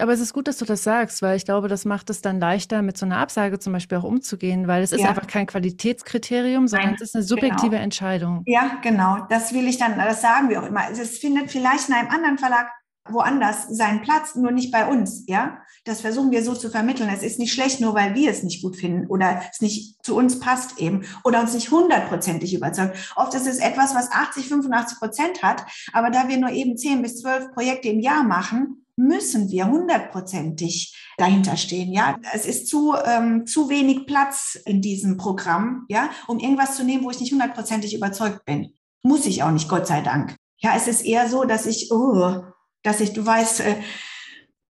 Aber 0.00 0.12
es 0.12 0.20
ist 0.20 0.32
gut, 0.32 0.48
dass 0.48 0.56
du 0.56 0.64
das 0.64 0.82
sagst, 0.82 1.20
weil 1.20 1.36
ich 1.36 1.44
glaube, 1.44 1.68
das 1.68 1.84
macht 1.84 2.08
es 2.08 2.22
dann 2.22 2.40
leichter, 2.40 2.80
mit 2.80 2.96
so 2.96 3.04
einer 3.04 3.18
Absage 3.18 3.58
zum 3.58 3.74
Beispiel 3.74 3.98
auch 3.98 4.04
umzugehen, 4.04 4.66
weil 4.66 4.82
es 4.82 4.92
ist 4.92 5.02
ja. 5.02 5.10
einfach 5.10 5.26
kein 5.26 5.46
Qualitätskriterium, 5.46 6.66
sondern 6.66 6.90
Nein, 6.90 6.94
es 6.96 7.08
ist 7.08 7.14
eine 7.14 7.24
subjektive 7.24 7.70
genau. 7.70 7.82
Entscheidung. 7.82 8.42
Ja, 8.46 8.78
genau. 8.82 9.26
Das 9.28 9.52
will 9.52 9.68
ich 9.68 9.76
dann, 9.76 9.98
das 9.98 10.22
sagen 10.22 10.48
wir 10.48 10.62
auch 10.62 10.66
immer. 10.66 10.90
Es 10.90 11.18
findet 11.18 11.50
vielleicht 11.50 11.90
in 11.90 11.94
einem 11.94 12.08
anderen 12.08 12.38
Verlag 12.38 12.70
woanders 13.08 13.66
seinen 13.68 14.02
Platz, 14.02 14.34
nur 14.34 14.52
nicht 14.52 14.70
bei 14.70 14.86
uns, 14.86 15.24
ja. 15.26 15.58
Das 15.84 16.00
versuchen 16.00 16.30
wir 16.30 16.44
so 16.44 16.54
zu 16.54 16.70
vermitteln. 16.70 17.10
Es 17.12 17.24
ist 17.24 17.40
nicht 17.40 17.52
schlecht, 17.52 17.80
nur 17.80 17.94
weil 17.94 18.14
wir 18.14 18.30
es 18.30 18.44
nicht 18.44 18.62
gut 18.62 18.76
finden 18.76 19.08
oder 19.08 19.42
es 19.50 19.60
nicht 19.60 19.96
zu 20.04 20.16
uns 20.16 20.38
passt 20.38 20.78
eben 20.78 21.04
oder 21.24 21.40
uns 21.40 21.54
nicht 21.54 21.70
hundertprozentig 21.70 22.54
überzeugt. 22.54 22.96
Oft 23.16 23.34
ist 23.34 23.48
es 23.48 23.58
etwas, 23.58 23.94
was 23.94 24.12
80, 24.12 24.46
85 24.46 24.98
Prozent 24.98 25.42
hat, 25.42 25.64
aber 25.92 26.10
da 26.10 26.28
wir 26.28 26.36
nur 26.36 26.50
eben 26.50 26.76
10 26.76 27.02
bis 27.02 27.20
12 27.20 27.52
Projekte 27.52 27.88
im 27.88 27.98
Jahr 27.98 28.22
machen, 28.22 28.84
müssen 28.96 29.50
wir 29.50 29.66
hundertprozentig 29.66 30.96
dahinter 31.16 31.56
stehen. 31.56 31.92
Ja, 31.92 32.16
es 32.32 32.46
ist 32.46 32.68
zu, 32.68 32.94
ähm, 33.04 33.46
zu 33.46 33.68
wenig 33.68 34.06
Platz 34.06 34.58
in 34.64 34.80
diesem 34.80 35.16
Programm, 35.16 35.86
ja, 35.88 36.10
um 36.28 36.38
irgendwas 36.38 36.76
zu 36.76 36.84
nehmen, 36.84 37.04
wo 37.04 37.10
ich 37.10 37.20
nicht 37.20 37.32
hundertprozentig 37.32 37.94
überzeugt 37.94 38.44
bin. 38.44 38.72
Muss 39.02 39.26
ich 39.26 39.42
auch 39.42 39.50
nicht, 39.50 39.68
Gott 39.68 39.86
sei 39.86 40.00
Dank. 40.00 40.36
Ja, 40.58 40.74
es 40.76 40.86
ist 40.86 41.04
eher 41.04 41.28
so, 41.28 41.44
dass 41.44 41.66
ich, 41.66 41.90
oh, 41.90 42.42
dass 42.82 43.00
ich, 43.00 43.12
du 43.12 43.24
weißt, 43.24 43.60
äh, 43.60 43.76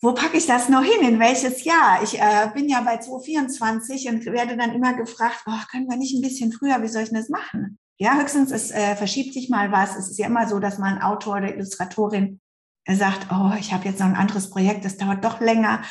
wo 0.02 0.14
packe 0.14 0.38
ich 0.38 0.46
das 0.46 0.70
noch 0.70 0.84
hin? 0.84 1.08
In 1.08 1.20
welches 1.20 1.64
Jahr? 1.64 2.04
Ich 2.04 2.20
äh, 2.20 2.50
bin 2.54 2.70
ja 2.70 2.82
bei 2.82 2.98
2024 2.98 4.10
und 4.10 4.26
werde 4.26 4.56
dann 4.56 4.74
immer 4.74 4.94
gefragt, 4.94 5.44
oh, 5.48 5.66
können 5.72 5.90
wir 5.90 5.98
nicht 5.98 6.16
ein 6.16 6.22
bisschen 6.22 6.52
früher, 6.52 6.82
wie 6.82 6.88
soll 6.88 7.04
ich 7.04 7.10
denn 7.10 7.18
das 7.18 7.30
machen? 7.30 7.80
Ja, 7.98 8.18
höchstens 8.20 8.52
es 8.52 8.72
äh, 8.72 8.96
verschiebt 8.96 9.34
sich 9.34 9.50
mal 9.50 9.72
was. 9.72 9.96
Es 9.96 10.10
ist 10.10 10.20
ja 10.20 10.28
immer 10.28 10.48
so, 10.48 10.60
dass 10.60 10.78
mal 10.78 10.94
ein 10.94 11.02
Autor 11.02 11.38
oder 11.38 11.56
Illustratorin 11.56 12.40
er 12.86 12.96
sagt, 12.96 13.28
oh, 13.32 13.52
ich 13.60 13.74
habe 13.74 13.86
jetzt 13.86 14.00
noch 14.00 14.08
ein 14.08 14.16
anderes 14.16 14.52
Projekt, 14.52 14.86
das 14.86 14.98
dauert 14.98 15.26
doch 15.26 15.42
länger. 15.42 15.82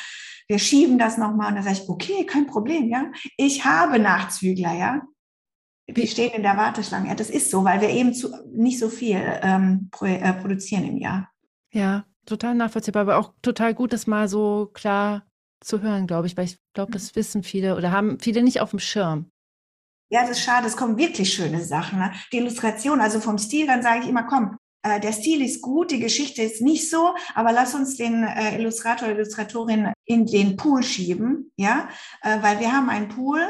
Wir 0.47 0.59
schieben 0.59 0.97
das 0.97 1.17
nochmal. 1.17 1.49
Und 1.49 1.55
dann 1.55 1.63
sage 1.63 1.79
ich, 1.81 1.89
okay, 1.89 2.25
kein 2.25 2.47
Problem, 2.47 2.89
ja. 2.89 3.11
Ich 3.37 3.65
habe 3.65 3.99
Nachzügler, 3.99 4.73
ja. 4.73 5.01
Die 5.87 6.07
stehen 6.07 6.31
in 6.31 6.43
der 6.43 6.57
Warteschlange. 6.57 7.09
Ja, 7.09 7.15
das 7.15 7.29
ist 7.29 7.51
so, 7.51 7.63
weil 7.63 7.81
wir 7.81 7.89
eben 7.89 8.13
zu, 8.13 8.29
nicht 8.51 8.79
so 8.79 8.89
viel 8.89 9.21
ähm, 9.41 9.89
pro, 9.91 10.05
äh, 10.05 10.33
produzieren 10.33 10.85
im 10.85 10.97
Jahr. 10.97 11.29
Ja, 11.75 12.05
total 12.25 12.55
nachvollziehbar, 12.55 13.01
aber 13.01 13.17
auch 13.17 13.33
total 13.41 13.73
gut, 13.73 13.91
das 13.91 14.07
mal 14.07 14.29
so 14.29 14.71
klar 14.73 15.25
zu 15.59 15.81
hören, 15.81 16.07
glaube 16.07 16.25
ich, 16.25 16.37
weil 16.37 16.45
ich 16.45 16.57
glaube, 16.73 16.93
das 16.93 17.11
mhm. 17.11 17.15
wissen 17.17 17.43
viele 17.43 17.75
oder 17.75 17.91
haben 17.91 18.17
viele 18.19 18.43
nicht 18.43 18.61
auf 18.61 18.69
dem 18.69 18.79
Schirm. 18.79 19.29
Ja, 20.09 20.21
das 20.21 20.37
ist 20.37 20.43
schade, 20.43 20.67
es 20.67 20.77
kommen 20.77 20.97
wirklich 20.97 21.33
schöne 21.33 21.61
Sachen. 21.61 21.99
Ne? 21.99 22.13
Die 22.31 22.37
Illustration, 22.37 23.01
also 23.01 23.19
vom 23.19 23.37
Stil, 23.37 23.67
dann 23.67 23.81
sage 23.81 24.03
ich 24.03 24.07
immer, 24.07 24.23
komm, 24.23 24.55
äh, 24.83 25.01
der 25.01 25.11
Stil 25.11 25.41
ist 25.41 25.61
gut, 25.61 25.91
die 25.91 25.99
Geschichte 25.99 26.43
ist 26.43 26.61
nicht 26.61 26.89
so, 26.89 27.13
aber 27.33 27.51
lass 27.51 27.75
uns 27.75 27.97
den 27.97 28.23
äh, 28.23 28.57
Illustrator, 28.57 29.09
Illustratorin 29.09 29.91
in 30.05 30.25
den 30.25 30.55
Pool 30.55 30.81
schieben, 30.81 31.51
ja, 31.57 31.89
äh, 32.21 32.41
weil 32.41 32.61
wir 32.61 32.71
haben 32.71 32.89
einen 32.89 33.09
Pool, 33.09 33.41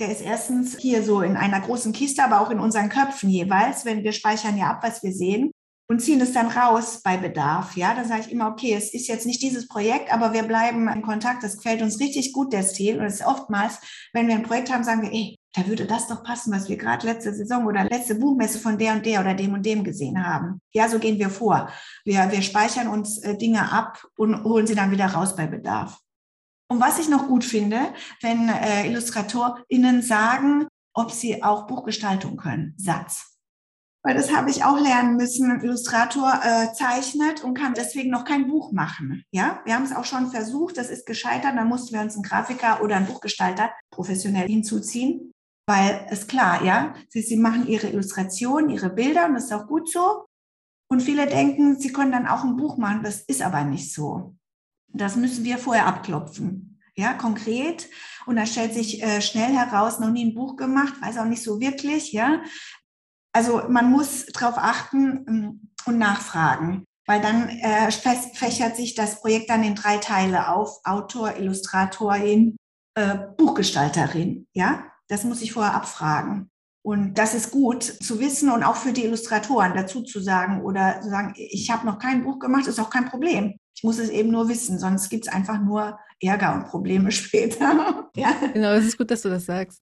der 0.00 0.10
ist 0.10 0.22
erstens 0.22 0.76
hier 0.78 1.04
so 1.04 1.20
in 1.20 1.36
einer 1.36 1.60
großen 1.60 1.92
Kiste, 1.92 2.24
aber 2.24 2.40
auch 2.40 2.50
in 2.50 2.58
unseren 2.58 2.88
Köpfen 2.88 3.30
jeweils, 3.30 3.84
wenn 3.84 4.02
wir 4.02 4.12
speichern 4.12 4.56
ja 4.56 4.70
ab, 4.70 4.82
was 4.82 5.04
wir 5.04 5.12
sehen 5.12 5.52
und 5.90 6.00
ziehen 6.00 6.20
es 6.20 6.32
dann 6.32 6.48
raus 6.48 7.00
bei 7.02 7.16
Bedarf. 7.16 7.74
Ja, 7.76 7.94
dann 7.94 8.06
sage 8.06 8.20
ich 8.20 8.30
immer, 8.30 8.48
okay, 8.48 8.74
es 8.74 8.92
ist 8.92 9.08
jetzt 9.08 9.26
nicht 9.26 9.42
dieses 9.42 9.66
Projekt, 9.66 10.12
aber 10.12 10.34
wir 10.34 10.42
bleiben 10.42 10.86
in 10.88 11.02
Kontakt. 11.02 11.42
Das 11.42 11.56
gefällt 11.56 11.80
uns 11.80 11.98
richtig 11.98 12.34
gut, 12.34 12.52
der 12.52 12.62
Stil. 12.62 12.98
Und 12.98 13.06
es 13.06 13.20
ist 13.20 13.26
oftmals, 13.26 13.78
wenn 14.12 14.28
wir 14.28 14.34
ein 14.34 14.42
Projekt 14.42 14.72
haben, 14.72 14.84
sagen 14.84 15.02
wir, 15.02 15.12
ey, 15.12 15.38
da 15.54 15.66
würde 15.66 15.86
das 15.86 16.06
doch 16.06 16.22
passen, 16.22 16.52
was 16.52 16.68
wir 16.68 16.76
gerade 16.76 17.06
letzte 17.06 17.32
Saison 17.34 17.64
oder 17.64 17.84
letzte 17.84 18.16
Buchmesse 18.16 18.58
von 18.58 18.76
der 18.76 18.92
und 18.92 19.06
der 19.06 19.20
oder 19.20 19.32
dem 19.32 19.54
und 19.54 19.64
dem 19.64 19.82
gesehen 19.82 20.24
haben. 20.24 20.60
Ja, 20.74 20.88
so 20.88 20.98
gehen 20.98 21.18
wir 21.18 21.30
vor. 21.30 21.70
Wir, 22.04 22.30
wir 22.30 22.42
speichern 22.42 22.88
uns 22.88 23.18
äh, 23.18 23.36
Dinge 23.38 23.72
ab 23.72 24.06
und 24.16 24.44
holen 24.44 24.66
sie 24.66 24.74
dann 24.74 24.90
wieder 24.90 25.06
raus 25.06 25.34
bei 25.34 25.46
Bedarf. 25.46 25.98
Und 26.70 26.80
was 26.80 26.98
ich 26.98 27.08
noch 27.08 27.28
gut 27.28 27.44
finde, 27.44 27.80
wenn 28.20 28.50
äh, 28.50 28.86
IllustratorInnen 28.86 30.02
sagen, 30.02 30.66
ob 30.92 31.12
sie 31.12 31.42
auch 31.42 31.66
Buchgestaltung 31.66 32.36
können. 32.36 32.74
Satz. 32.76 33.27
Weil 34.08 34.16
das 34.16 34.34
habe 34.34 34.48
ich 34.48 34.64
auch 34.64 34.80
lernen 34.80 35.16
müssen. 35.16 35.50
Ein 35.50 35.60
Illustrator 35.60 36.40
äh, 36.42 36.72
zeichnet 36.72 37.44
und 37.44 37.52
kann 37.52 37.74
deswegen 37.74 38.08
noch 38.08 38.24
kein 38.24 38.48
Buch 38.48 38.72
machen. 38.72 39.22
Ja, 39.32 39.60
wir 39.66 39.74
haben 39.74 39.84
es 39.84 39.94
auch 39.94 40.06
schon 40.06 40.30
versucht, 40.30 40.78
das 40.78 40.88
ist 40.88 41.04
gescheitert. 41.04 41.54
Dann 41.54 41.68
mussten 41.68 41.92
wir 41.94 42.00
uns 42.00 42.14
einen 42.14 42.22
Grafiker 42.22 42.82
oder 42.82 42.96
einen 42.96 43.04
Buchgestalter 43.04 43.70
professionell 43.90 44.48
hinzuziehen. 44.48 45.34
Weil 45.66 46.06
es 46.08 46.26
klar, 46.26 46.64
ja, 46.64 46.94
sie, 47.10 47.20
sie 47.20 47.36
machen 47.36 47.68
ihre 47.68 47.88
Illustrationen, 47.88 48.70
ihre 48.70 48.88
Bilder 48.88 49.26
und 49.26 49.34
das 49.34 49.44
ist 49.44 49.52
auch 49.52 49.66
gut 49.66 49.90
so. 49.92 50.24
Und 50.88 51.02
viele 51.02 51.26
denken, 51.26 51.78
sie 51.78 51.92
können 51.92 52.12
dann 52.12 52.26
auch 52.26 52.44
ein 52.44 52.56
Buch 52.56 52.78
machen. 52.78 53.02
Das 53.02 53.20
ist 53.20 53.42
aber 53.42 53.64
nicht 53.64 53.92
so. 53.92 54.34
Das 54.86 55.16
müssen 55.16 55.44
wir 55.44 55.58
vorher 55.58 55.84
abklopfen. 55.84 56.80
Ja, 56.98 57.12
konkret. 57.12 57.88
Und 58.26 58.36
da 58.36 58.44
stellt 58.44 58.74
sich 58.74 59.02
äh, 59.02 59.20
schnell 59.20 59.52
heraus, 59.52 60.00
noch 60.00 60.10
nie 60.10 60.24
ein 60.24 60.34
Buch 60.34 60.56
gemacht, 60.56 60.94
weiß 61.00 61.18
auch 61.18 61.26
nicht 61.26 61.42
so 61.42 61.60
wirklich, 61.60 62.12
ja. 62.12 62.42
Also 63.38 63.62
man 63.68 63.88
muss 63.88 64.26
darauf 64.26 64.58
achten 64.58 65.24
ähm, 65.28 65.70
und 65.86 65.96
nachfragen, 65.96 66.82
weil 67.06 67.20
dann 67.20 67.48
äh, 67.48 67.88
fächert 67.92 68.74
sich 68.74 68.96
das 68.96 69.20
Projekt 69.20 69.48
dann 69.48 69.62
in 69.62 69.76
drei 69.76 69.98
Teile 69.98 70.48
auf. 70.48 70.80
Autor, 70.82 71.36
Illustratorin, 71.36 72.56
äh, 72.96 73.16
Buchgestalterin, 73.36 74.48
ja. 74.54 74.82
Das 75.06 75.22
muss 75.22 75.40
ich 75.40 75.52
vorher 75.52 75.74
abfragen. 75.74 76.50
Und 76.82 77.16
das 77.16 77.32
ist 77.32 77.52
gut 77.52 77.84
zu 77.84 78.18
wissen 78.18 78.50
und 78.50 78.64
auch 78.64 78.74
für 78.74 78.92
die 78.92 79.04
Illustratoren 79.04 79.72
dazu 79.76 80.02
zu 80.02 80.18
sagen 80.18 80.62
oder 80.62 81.00
zu 81.00 81.08
sagen, 81.08 81.32
ich 81.36 81.70
habe 81.70 81.86
noch 81.86 82.00
kein 82.00 82.24
Buch 82.24 82.40
gemacht, 82.40 82.66
ist 82.66 82.80
auch 82.80 82.90
kein 82.90 83.08
Problem. 83.08 83.54
Ich 83.76 83.84
muss 83.84 84.00
es 84.00 84.10
eben 84.10 84.32
nur 84.32 84.48
wissen, 84.48 84.80
sonst 84.80 85.10
gibt 85.10 85.28
es 85.28 85.32
einfach 85.32 85.60
nur 85.60 85.96
Ärger 86.20 86.54
und 86.54 86.66
Probleme 86.66 87.12
später. 87.12 88.10
ja. 88.16 88.32
Genau, 88.52 88.72
es 88.72 88.86
ist 88.86 88.98
gut, 88.98 89.12
dass 89.12 89.22
du 89.22 89.28
das 89.28 89.44
sagst. 89.44 89.80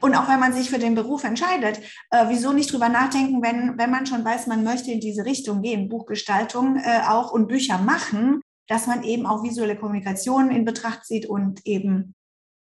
Und 0.00 0.14
auch 0.14 0.28
wenn 0.28 0.40
man 0.40 0.52
sich 0.52 0.70
für 0.70 0.78
den 0.78 0.94
Beruf 0.94 1.24
entscheidet, 1.24 1.80
äh, 2.10 2.26
wieso 2.28 2.52
nicht 2.52 2.72
drüber 2.72 2.88
nachdenken, 2.88 3.42
wenn, 3.42 3.76
wenn 3.78 3.90
man 3.90 4.06
schon 4.06 4.24
weiß, 4.24 4.46
man 4.46 4.64
möchte 4.64 4.92
in 4.92 5.00
diese 5.00 5.24
Richtung 5.24 5.62
gehen, 5.62 5.88
Buchgestaltung 5.88 6.76
äh, 6.76 7.00
auch 7.08 7.32
und 7.32 7.48
Bücher 7.48 7.78
machen, 7.78 8.40
dass 8.68 8.86
man 8.86 9.02
eben 9.02 9.26
auch 9.26 9.42
visuelle 9.42 9.76
Kommunikation 9.76 10.50
in 10.50 10.64
Betracht 10.64 11.04
zieht 11.04 11.26
und 11.26 11.66
eben 11.66 12.14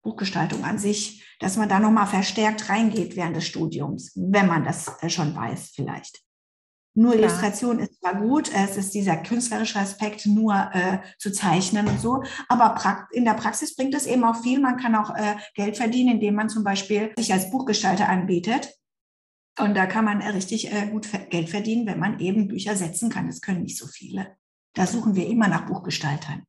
Buchgestaltung 0.03 0.63
an 0.63 0.79
sich, 0.79 1.25
dass 1.39 1.57
man 1.57 1.69
da 1.69 1.79
nochmal 1.79 2.07
verstärkt 2.07 2.69
reingeht 2.69 3.15
während 3.15 3.35
des 3.35 3.45
Studiums, 3.45 4.13
wenn 4.15 4.47
man 4.47 4.63
das 4.63 4.87
äh, 5.01 5.09
schon 5.09 5.35
weiß 5.35 5.71
vielleicht. 5.75 6.26
Nur 6.97 7.11
Klar. 7.11 7.25
Illustration 7.25 7.77
ist 7.77 7.99
zwar 7.99 8.15
gut, 8.15 8.51
es 8.55 8.75
ist 8.75 8.95
dieser 8.95 9.17
künstlerische 9.17 9.77
Aspekt, 9.77 10.25
nur 10.25 10.55
äh, 10.73 10.97
zu 11.19 11.31
zeichnen 11.31 11.87
und 11.87 12.01
so, 12.01 12.23
aber 12.49 13.07
in 13.11 13.23
der 13.23 13.35
Praxis 13.35 13.75
bringt 13.75 13.93
es 13.93 14.07
eben 14.07 14.23
auch 14.23 14.41
viel. 14.41 14.59
Man 14.59 14.77
kann 14.77 14.95
auch 14.95 15.13
äh, 15.15 15.35
Geld 15.53 15.77
verdienen, 15.77 16.15
indem 16.15 16.33
man 16.33 16.49
zum 16.49 16.63
Beispiel 16.63 17.13
sich 17.15 17.31
als 17.31 17.51
Buchgestalter 17.51 18.09
anbietet 18.09 18.73
Und 19.59 19.75
da 19.75 19.85
kann 19.85 20.05
man 20.05 20.23
richtig 20.23 20.73
äh, 20.73 20.87
gut 20.87 21.07
Geld 21.29 21.49
verdienen, 21.49 21.85
wenn 21.85 21.99
man 21.99 22.19
eben 22.19 22.47
Bücher 22.47 22.75
setzen 22.75 23.11
kann. 23.11 23.27
Das 23.27 23.41
können 23.41 23.61
nicht 23.61 23.77
so 23.77 23.85
viele. 23.85 24.35
Da 24.73 24.87
suchen 24.87 25.15
wir 25.15 25.27
immer 25.27 25.47
nach 25.47 25.67
Buchgestaltern. 25.67 26.45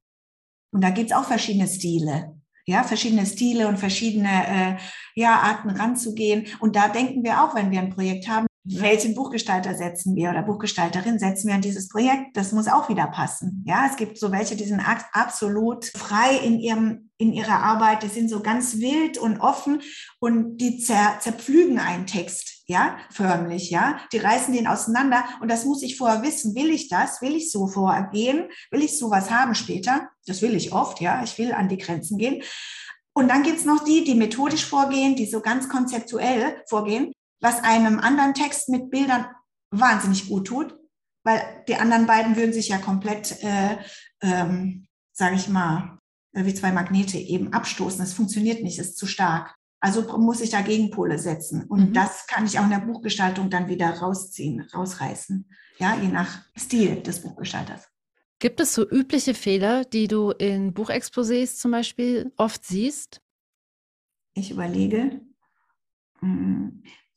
Und 0.72 0.82
da 0.82 0.88
gibt 0.88 1.10
es 1.10 1.16
auch 1.16 1.24
verschiedene 1.24 1.68
Stile. 1.68 2.40
Ja, 2.64 2.84
verschiedene 2.84 3.26
Stile 3.26 3.68
und 3.68 3.78
verschiedene 3.78 4.28
äh, 4.28 4.76
ja, 5.14 5.40
Arten 5.40 5.68
ranzugehen. 5.68 6.46
Und 6.60 6.74
da 6.74 6.88
denken 6.88 7.22
wir 7.22 7.42
auch, 7.42 7.54
wenn 7.54 7.70
wir 7.70 7.80
ein 7.80 7.90
Projekt 7.90 8.28
haben, 8.28 8.46
welchen 8.64 9.14
Buchgestalter 9.14 9.74
setzen 9.74 10.14
wir 10.14 10.30
oder 10.30 10.42
Buchgestalterin 10.42 11.18
setzen 11.18 11.48
wir 11.48 11.54
an 11.54 11.62
dieses 11.62 11.88
Projekt? 11.88 12.36
Das 12.36 12.52
muss 12.52 12.68
auch 12.68 12.88
wieder 12.88 13.06
passen. 13.06 13.64
Ja, 13.66 13.86
es 13.90 13.96
gibt 13.96 14.18
so 14.18 14.30
welche, 14.30 14.56
die 14.56 14.64
sind 14.64 14.82
absolut 15.12 15.86
frei 15.86 16.36
in 16.44 16.58
ihrem, 16.58 17.10
in 17.16 17.32
ihrer 17.32 17.62
Arbeit. 17.62 18.02
Die 18.02 18.08
sind 18.08 18.28
so 18.28 18.40
ganz 18.40 18.78
wild 18.78 19.16
und 19.16 19.40
offen 19.40 19.80
und 20.18 20.58
die 20.58 20.78
zer, 20.78 21.16
zerpflügen 21.20 21.78
einen 21.78 22.06
Text. 22.06 22.64
Ja, 22.66 22.98
förmlich, 23.10 23.70
ja. 23.70 23.98
Die 24.12 24.18
reißen 24.18 24.52
den 24.52 24.66
auseinander 24.66 25.24
und 25.40 25.50
das 25.50 25.64
muss 25.64 25.82
ich 25.82 25.96
vorher 25.96 26.22
wissen. 26.22 26.54
Will 26.54 26.70
ich 26.70 26.88
das? 26.88 27.22
Will 27.22 27.36
ich 27.36 27.50
so 27.50 27.68
vorgehen? 27.68 28.48
Will 28.70 28.82
ich 28.82 28.98
sowas 28.98 29.30
haben 29.30 29.54
später? 29.54 30.08
Das 30.26 30.42
will 30.42 30.54
ich 30.54 30.72
oft, 30.72 31.00
ja. 31.00 31.22
Ich 31.24 31.38
will 31.38 31.52
an 31.52 31.68
die 31.68 31.78
Grenzen 31.78 32.18
gehen. 32.18 32.42
Und 33.14 33.28
dann 33.28 33.42
gibt's 33.42 33.64
noch 33.64 33.82
die, 33.82 34.04
die 34.04 34.14
methodisch 34.14 34.66
vorgehen, 34.66 35.16
die 35.16 35.26
so 35.26 35.40
ganz 35.40 35.68
konzeptuell 35.68 36.62
vorgehen 36.68 37.12
was 37.40 37.62
einem 37.62 37.98
anderen 38.00 38.34
Text 38.34 38.68
mit 38.68 38.90
Bildern 38.90 39.26
wahnsinnig 39.70 40.28
gut 40.28 40.46
tut, 40.46 40.76
weil 41.24 41.40
die 41.68 41.76
anderen 41.76 42.06
beiden 42.06 42.36
würden 42.36 42.52
sich 42.52 42.68
ja 42.68 42.78
komplett, 42.78 43.42
äh, 43.42 43.76
ähm, 44.22 44.86
sage 45.12 45.36
ich 45.36 45.48
mal, 45.48 45.98
wie 46.32 46.54
zwei 46.54 46.72
Magnete 46.72 47.18
eben 47.18 47.52
abstoßen. 47.52 47.98
Das 47.98 48.12
funktioniert 48.12 48.62
nicht, 48.62 48.78
ist 48.78 48.96
zu 48.96 49.06
stark. 49.06 49.54
Also 49.80 50.18
muss 50.18 50.40
ich 50.40 50.50
da 50.50 50.60
Gegenpole 50.60 51.18
setzen. 51.18 51.64
Und 51.64 51.90
mhm. 51.90 51.92
das 51.92 52.26
kann 52.26 52.46
ich 52.46 52.58
auch 52.58 52.64
in 52.64 52.70
der 52.70 52.78
Buchgestaltung 52.78 53.48
dann 53.50 53.68
wieder 53.68 53.90
rausziehen, 53.90 54.60
rausreißen. 54.60 55.48
Ja, 55.78 55.96
je 55.96 56.08
nach 56.08 56.42
Stil 56.56 57.02
des 57.02 57.22
Buchgestalters. 57.22 57.88
Gibt 58.40 58.60
es 58.60 58.74
so 58.74 58.88
übliche 58.88 59.34
Fehler, 59.34 59.84
die 59.84 60.08
du 60.08 60.30
in 60.30 60.74
Buchexposés 60.74 61.56
zum 61.56 61.72
Beispiel 61.72 62.32
oft 62.36 62.64
siehst? 62.64 63.20
Ich 64.34 64.50
überlege. 64.50 65.20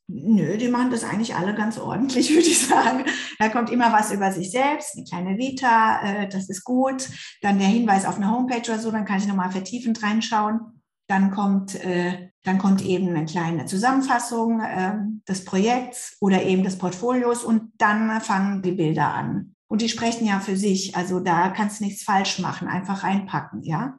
Nö, 0.08 0.58
die 0.58 0.68
machen 0.68 0.90
das 0.90 1.04
eigentlich 1.04 1.34
alle 1.34 1.54
ganz 1.54 1.78
ordentlich, 1.78 2.30
würde 2.34 2.46
ich 2.46 2.66
sagen. 2.66 3.04
Da 3.38 3.48
kommt 3.48 3.70
immer 3.70 3.92
was 3.92 4.12
über 4.12 4.32
sich 4.32 4.50
selbst, 4.50 4.96
eine 4.96 5.04
kleine 5.04 5.38
Vita, 5.38 6.02
äh, 6.02 6.28
das 6.28 6.48
ist 6.48 6.64
gut. 6.64 7.08
Dann 7.40 7.58
der 7.58 7.68
Hinweis 7.68 8.04
auf 8.04 8.16
eine 8.16 8.30
Homepage 8.30 8.70
oder 8.70 8.78
so, 8.78 8.90
dann 8.90 9.04
kann 9.04 9.18
ich 9.18 9.26
nochmal 9.26 9.50
vertiefend 9.50 10.02
reinschauen. 10.02 10.82
Dann 11.08 11.30
kommt, 11.30 11.74
äh, 11.84 12.30
dann 12.44 12.58
kommt 12.58 12.84
eben 12.84 13.08
eine 13.08 13.24
kleine 13.26 13.66
Zusammenfassung 13.66 14.60
äh, 14.60 14.94
des 15.28 15.44
Projekts 15.44 16.16
oder 16.20 16.42
eben 16.42 16.62
des 16.62 16.78
Portfolios 16.78 17.44
und 17.44 17.72
dann 17.78 18.20
fangen 18.20 18.62
die 18.62 18.72
Bilder 18.72 19.14
an. 19.14 19.54
Und 19.68 19.80
die 19.80 19.88
sprechen 19.88 20.26
ja 20.26 20.40
für 20.40 20.56
sich, 20.56 20.96
also 20.96 21.20
da 21.20 21.48
kannst 21.48 21.80
du 21.80 21.84
nichts 21.84 22.02
falsch 22.02 22.38
machen, 22.38 22.68
einfach 22.68 23.04
reinpacken, 23.04 23.62
ja. 23.62 23.98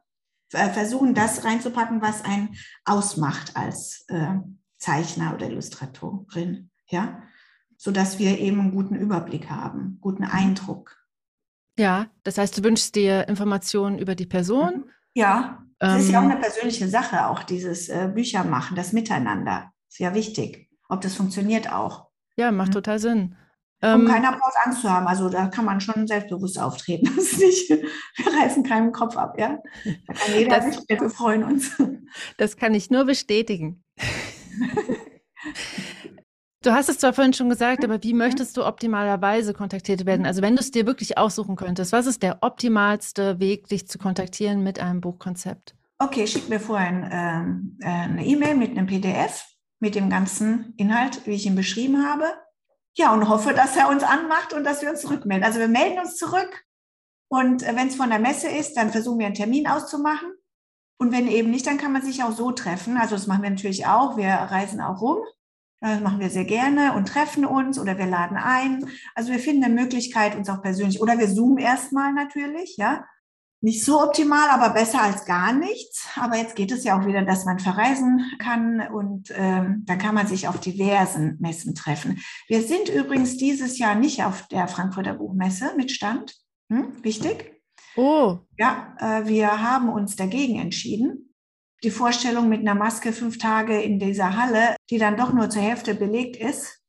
Versuchen 0.50 1.16
das 1.16 1.46
reinzupacken, 1.46 2.00
was 2.00 2.24
einen 2.24 2.56
ausmacht 2.86 3.56
als 3.56 4.06
äh, 4.08 4.36
Zeichner 4.84 5.34
oder 5.34 5.50
Illustratorin, 5.50 6.70
ja, 6.88 7.24
so 7.78 7.92
dass 7.92 8.20
wir 8.20 8.38
eben 8.40 8.60
einen 8.60 8.72
guten 8.72 8.96
Überblick 8.96 9.50
haben, 9.50 9.98
guten 10.02 10.26
Eindruck. 10.26 10.98
Ja, 11.80 12.08
das 12.24 12.38
heißt, 12.38 12.58
du 12.58 12.64
wünschst 12.64 12.94
dir 12.96 13.28
Informationen 13.30 13.98
über 13.98 14.14
die 14.16 14.26
Person. 14.26 14.76
Mhm. 14.76 14.86
Ja, 15.14 15.64
das 15.80 15.94
ähm, 15.94 16.00
ist 16.00 16.12
ja 16.12 16.20
auch 16.20 16.24
ähm, 16.24 16.32
eine 16.32 16.40
persönliche 16.40 16.88
Sache, 16.90 17.28
auch 17.28 17.44
dieses 17.44 17.88
äh, 17.88 18.12
Bücher 18.14 18.44
machen, 18.44 18.76
das 18.76 18.92
Miteinander. 18.92 19.72
Ist 19.90 20.00
ja 20.00 20.14
wichtig, 20.14 20.70
ob 20.90 21.02
das 21.02 21.16
funktioniert 21.16 21.72
auch. 21.72 22.10
Ja, 22.36 22.52
macht 22.52 22.70
mhm. 22.70 22.74
total 22.74 23.00
Sinn. 23.00 23.36
Um 23.82 24.02
ähm, 24.02 24.08
keiner 24.08 24.32
braucht 24.32 24.56
Angst 24.66 24.82
zu 24.82 24.90
haben. 24.90 25.08
Also 25.08 25.30
da 25.30 25.48
kann 25.48 25.66
man 25.66 25.80
schon 25.80 26.08
selbstbewusst 26.08 26.60
auftreten. 26.60 27.10
Das 27.16 27.26
ist 27.26 27.40
nicht, 27.40 27.70
wir 27.70 28.42
reißen 28.42 28.64
keinen 28.64 28.92
Kopf 28.92 29.16
ab, 29.16 29.36
ja. 29.38 29.60
Da 30.08 30.14
kann 30.14 30.34
jeder 30.38 30.58
das, 30.58 30.76
sich, 30.76 30.84
wir 30.88 31.10
freuen 31.10 31.44
uns. 31.44 31.72
Das 32.38 32.58
kann 32.58 32.74
ich 32.74 32.90
nur 32.90 33.06
bestätigen. 33.06 33.84
Du 36.64 36.72
hast 36.72 36.88
es 36.88 36.98
zwar 36.98 37.12
vorhin 37.12 37.34
schon 37.34 37.50
gesagt, 37.50 37.84
aber 37.84 38.02
wie 38.04 38.14
möchtest 38.14 38.56
du 38.56 38.66
optimalerweise 38.66 39.54
kontaktiert 39.54 40.06
werden? 40.06 40.26
Also 40.26 40.42
wenn 40.42 40.56
du 40.56 40.62
es 40.62 40.72
dir 40.72 40.86
wirklich 40.86 41.18
aussuchen 41.18 41.58
könntest, 41.58 41.92
was 41.92 42.06
ist 42.06 42.24
der 42.24 42.38
optimalste 42.40 43.38
Weg, 43.40 43.68
dich 43.68 43.90
zu 43.90 43.98
kontaktieren 43.98 44.64
mit 44.64 44.80
einem 44.80 45.02
Buchkonzept? 45.02 45.76
Okay, 46.00 46.26
schick 46.26 46.48
mir 46.48 46.62
vorhin 46.62 47.06
ähm, 47.12 47.78
äh, 47.82 47.88
eine 47.88 48.26
E-Mail 48.26 48.56
mit 48.56 48.72
einem 48.72 48.88
PDF, 48.88 49.46
mit 49.80 49.96
dem 49.96 50.10
ganzen 50.10 50.74
Inhalt, 50.78 51.28
wie 51.28 51.32
ich 51.32 51.46
ihn 51.46 51.56
beschrieben 51.56 52.06
habe. 52.08 52.26
Ja, 52.96 53.14
und 53.14 53.28
hoffe, 53.28 53.54
dass 53.54 53.76
er 53.76 53.90
uns 53.90 54.04
anmacht 54.04 54.54
und 54.54 54.64
dass 54.64 54.82
wir 54.82 54.90
uns 54.90 55.02
zurückmelden. 55.02 55.46
Also 55.46 55.60
wir 55.60 55.68
melden 55.68 56.00
uns 56.00 56.16
zurück 56.16 56.64
und 57.28 57.64
äh, 57.64 57.76
wenn 57.76 57.90
es 57.90 57.96
von 57.96 58.10
der 58.10 58.20
Messe 58.20 58.48
ist, 58.48 58.76
dann 58.76 58.92
versuchen 58.92 59.20
wir 59.20 59.26
einen 59.26 59.36
Termin 59.36 59.68
auszumachen. 59.68 60.32
Und 60.98 61.12
wenn 61.12 61.28
eben 61.28 61.52
nicht, 61.52 61.68
dann 61.68 61.78
kann 61.78 61.92
man 61.92 62.02
sich 62.02 62.24
auch 62.24 62.32
so 62.32 62.52
treffen. 62.52 62.98
Also 62.98 63.16
das 63.16 63.28
machen 63.28 63.44
wir 63.44 63.50
natürlich 63.50 63.86
auch. 63.86 64.18
Wir 64.18 64.30
reisen 64.30 64.82
auch 64.82 65.02
rum. 65.02 65.18
Das 65.84 66.00
machen 66.00 66.22
wir 66.22 66.30
sehr 66.30 66.46
gerne 66.46 66.94
und 66.94 67.10
treffen 67.10 67.44
uns 67.44 67.78
oder 67.78 67.98
wir 67.98 68.06
laden 68.06 68.38
ein. 68.38 68.86
Also 69.16 69.34
wir 69.34 69.40
finden 69.40 69.66
eine 69.66 69.74
Möglichkeit, 69.74 70.34
uns 70.34 70.50
auch 70.50 70.62
persönlich, 70.62 71.02
oder 71.02 71.20
wir 71.20 71.28
zoomen 71.28 71.58
erstmal 71.58 72.14
natürlich, 72.14 72.78
ja. 72.78 73.04
Nicht 73.60 73.84
so 73.84 74.02
optimal, 74.02 74.50
aber 74.50 74.70
besser 74.74 75.02
als 75.02 75.26
gar 75.26 75.54
nichts. 75.54 76.08
Aber 76.16 76.38
jetzt 76.38 76.56
geht 76.56 76.72
es 76.72 76.84
ja 76.84 77.00
auch 77.00 77.06
wieder, 77.06 77.24
dass 77.24 77.46
man 77.46 77.60
verreisen 77.60 78.30
kann 78.40 78.82
und 78.94 79.34
ähm, 79.36 79.84
dann 79.86 79.98
kann 79.98 80.16
man 80.16 80.28
sich 80.28 80.48
auf 80.48 80.60
diversen 80.60 81.38
Messen 81.40 81.76
treffen. 81.76 82.22
Wir 82.48 82.62
sind 82.62 82.88
übrigens 82.88 83.38
dieses 83.38 83.78
Jahr 83.78 83.96
nicht 83.96 84.24
auf 84.24 84.48
der 84.50 84.70
Frankfurter 84.70 85.14
Buchmesse 85.14 85.74
mit 85.76 85.92
Stand. 85.92 86.34
Hm? 86.70 86.94
Wichtig. 87.04 87.53
Oh. 87.96 88.40
Ja, 88.58 88.96
äh, 89.00 89.28
wir 89.28 89.62
haben 89.62 89.90
uns 89.90 90.16
dagegen 90.16 90.60
entschieden. 90.60 91.34
Die 91.84 91.92
Vorstellung 91.92 92.50
mit 92.50 92.62
einer 92.62 92.76
Maske 92.76 93.12
fünf 93.12 93.38
Tage 93.38 93.82
in 93.82 94.00
dieser 94.00 94.38
Halle, 94.38 94.76
die 94.90 94.98
dann 94.98 95.18
doch 95.18 95.34
nur 95.34 95.50
zur 95.50 95.62
Hälfte 95.62 95.94
belegt 95.96 96.38
ist, 96.38 96.82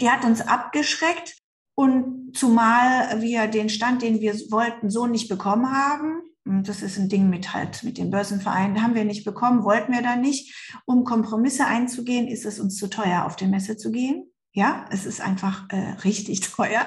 die 0.00 0.10
hat 0.10 0.24
uns 0.24 0.40
abgeschreckt. 0.40 1.38
Und 1.76 2.36
zumal 2.36 3.20
wir 3.20 3.48
den 3.48 3.68
Stand, 3.68 4.02
den 4.02 4.20
wir 4.20 4.34
wollten, 4.50 4.90
so 4.90 5.06
nicht 5.06 5.28
bekommen 5.28 5.72
haben, 5.72 6.22
das 6.44 6.82
ist 6.82 6.98
ein 6.98 7.08
Ding 7.08 7.30
mit 7.30 7.54
halt 7.54 7.82
mit 7.82 7.96
den 7.96 8.10
Börsenvereinen, 8.10 8.82
haben 8.82 8.94
wir 8.94 9.04
nicht 9.04 9.24
bekommen, 9.24 9.64
wollten 9.64 9.92
wir 9.92 10.02
da 10.02 10.14
nicht. 10.14 10.54
Um 10.84 11.04
Kompromisse 11.04 11.66
einzugehen, 11.66 12.28
ist 12.28 12.44
es 12.44 12.60
uns 12.60 12.76
zu 12.76 12.88
teuer, 12.88 13.24
auf 13.24 13.36
die 13.36 13.46
Messe 13.46 13.78
zu 13.78 13.90
gehen. 13.90 14.30
Ja, 14.56 14.86
es 14.90 15.04
ist 15.04 15.20
einfach 15.20 15.64
äh, 15.70 15.96
richtig 16.04 16.40
teuer. 16.52 16.86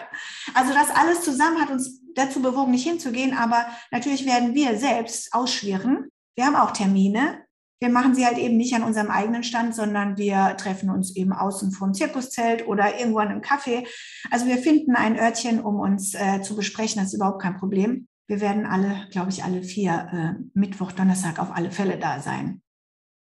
Also 0.53 0.73
das 0.73 0.89
alles 0.89 1.21
zusammen 1.21 1.59
hat 1.59 1.69
uns 1.69 2.01
dazu 2.15 2.41
bewogen, 2.41 2.71
nicht 2.71 2.87
hinzugehen, 2.87 3.37
aber 3.37 3.67
natürlich 3.91 4.25
werden 4.25 4.55
wir 4.55 4.77
selbst 4.79 5.33
ausschwirren. 5.33 6.07
Wir 6.35 6.45
haben 6.45 6.55
auch 6.55 6.71
Termine. 6.71 7.43
Wir 7.79 7.89
machen 7.89 8.15
sie 8.15 8.25
halt 8.25 8.39
eben 8.39 8.57
nicht 8.57 8.73
an 8.73 8.83
unserem 8.83 9.11
eigenen 9.11 9.43
Stand, 9.43 9.75
sondern 9.75 10.17
wir 10.17 10.55
treffen 10.57 10.89
uns 10.89 11.15
eben 11.15 11.31
außen 11.31 11.71
vom 11.71 11.93
Zirkuszelt 11.93 12.67
oder 12.67 12.97
irgendwo 12.97 13.19
an 13.19 13.27
einem 13.27 13.41
Café. 13.41 13.85
Also 14.31 14.47
wir 14.47 14.57
finden 14.57 14.95
ein 14.95 15.19
Örtchen, 15.19 15.59
um 15.59 15.79
uns 15.79 16.15
äh, 16.15 16.41
zu 16.41 16.55
besprechen. 16.55 17.01
Das 17.01 17.09
ist 17.09 17.15
überhaupt 17.15 17.41
kein 17.41 17.57
Problem. 17.57 18.07
Wir 18.27 18.41
werden 18.41 18.65
alle, 18.65 19.07
glaube 19.11 19.29
ich, 19.29 19.43
alle 19.43 19.61
vier 19.61 20.09
äh, 20.11 20.43
Mittwoch, 20.53 20.91
Donnerstag 20.91 21.37
auf 21.37 21.55
alle 21.55 21.69
Fälle 21.69 21.99
da 21.99 22.19
sein. 22.19 22.61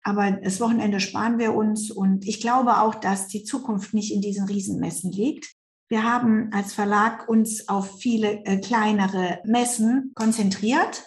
Aber 0.04 0.32
das 0.32 0.62
Wochenende 0.62 1.00
sparen 1.00 1.40
wir 1.40 1.54
uns 1.54 1.92
und 1.92 2.28
ich 2.28 2.40
glaube 2.40 2.82
auch, 2.82 2.96
dass 2.96 3.28
die 3.28 3.44
Zukunft 3.44 3.94
nicht 3.94 4.14
in 4.14 4.22
diesen 4.22 4.48
Riesenmessen 4.48 5.12
liegt. 5.12 5.54
Wir 5.90 6.04
haben 6.04 6.52
als 6.54 6.74
Verlag 6.74 7.28
uns 7.28 7.68
auf 7.68 8.00
viele 8.00 8.46
äh, 8.46 8.58
kleinere 8.60 9.40
Messen 9.44 10.12
konzentriert. 10.14 11.04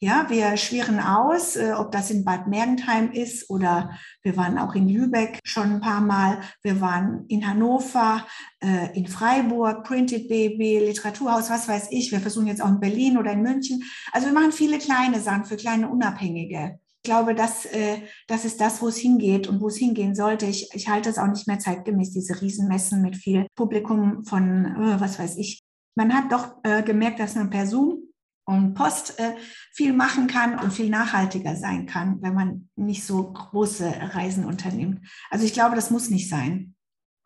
Ja, 0.00 0.26
wir 0.28 0.56
schwirren 0.56 0.98
aus, 0.98 1.56
äh, 1.56 1.72
ob 1.72 1.92
das 1.92 2.10
in 2.10 2.24
Bad 2.24 2.48
Mergentheim 2.48 3.12
ist 3.12 3.48
oder 3.48 3.96
wir 4.22 4.36
waren 4.36 4.58
auch 4.58 4.74
in 4.74 4.88
Lübeck 4.88 5.38
schon 5.44 5.74
ein 5.74 5.80
paar 5.80 6.00
Mal. 6.00 6.40
Wir 6.62 6.80
waren 6.80 7.24
in 7.28 7.46
Hannover, 7.46 8.26
äh, 8.60 8.94
in 8.98 9.06
Freiburg, 9.06 9.84
Printed 9.84 10.28
Baby, 10.28 10.80
Literaturhaus, 10.80 11.48
was 11.48 11.68
weiß 11.68 11.86
ich. 11.92 12.10
Wir 12.10 12.20
versuchen 12.20 12.48
jetzt 12.48 12.60
auch 12.60 12.68
in 12.68 12.80
Berlin 12.80 13.16
oder 13.16 13.32
in 13.32 13.42
München. 13.42 13.84
Also 14.12 14.26
wir 14.26 14.34
machen 14.34 14.52
viele 14.52 14.78
kleine 14.78 15.20
Sachen 15.20 15.44
für 15.44 15.56
kleine 15.56 15.88
Unabhängige 15.88 16.80
glaube, 17.04 17.34
das, 17.34 17.66
äh, 17.66 17.98
das 18.26 18.44
ist 18.44 18.60
das, 18.60 18.82
wo 18.82 18.88
es 18.88 18.96
hingeht 18.96 19.46
und 19.46 19.60
wo 19.60 19.68
es 19.68 19.76
hingehen 19.76 20.14
sollte. 20.14 20.46
Ich, 20.46 20.70
ich 20.74 20.88
halte 20.88 21.10
es 21.10 21.18
auch 21.18 21.28
nicht 21.28 21.46
mehr 21.46 21.60
zeitgemäß, 21.60 22.10
diese 22.10 22.40
Riesenmessen 22.40 23.00
mit 23.02 23.16
viel 23.16 23.46
Publikum 23.54 24.24
von, 24.24 24.64
äh, 24.64 25.00
was 25.00 25.18
weiß 25.18 25.36
ich. 25.36 25.62
Man 25.94 26.12
hat 26.12 26.32
doch 26.32 26.56
äh, 26.64 26.82
gemerkt, 26.82 27.20
dass 27.20 27.36
man 27.36 27.50
per 27.50 27.66
Zoom 27.66 28.08
und 28.46 28.74
Post 28.74 29.18
äh, 29.20 29.36
viel 29.72 29.92
machen 29.92 30.26
kann 30.26 30.58
und 30.58 30.72
viel 30.72 30.90
nachhaltiger 30.90 31.54
sein 31.56 31.86
kann, 31.86 32.20
wenn 32.20 32.34
man 32.34 32.68
nicht 32.76 33.04
so 33.04 33.32
große 33.32 33.86
Reisen 34.12 34.44
unternimmt. 34.44 35.06
Also 35.30 35.44
ich 35.44 35.52
glaube, 35.52 35.76
das 35.76 35.90
muss 35.90 36.10
nicht 36.10 36.28
sein. 36.28 36.74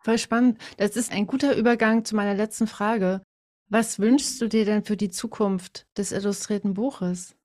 Voll 0.05 0.19
spannend. 0.19 0.59
Das 0.77 0.97
ist 0.97 1.11
ein 1.11 1.27
guter 1.27 1.57
Übergang 1.57 2.05
zu 2.05 2.15
meiner 2.15 2.35
letzten 2.35 2.67
Frage. 2.67 3.23
Was 3.69 3.99
wünschst 3.99 4.41
du 4.41 4.49
dir 4.49 4.65
denn 4.65 4.85
für 4.85 4.97
die 4.97 5.11
Zukunft 5.11 5.87
des 5.97 6.13
illustrierten 6.13 6.75
Buches? 6.75 7.38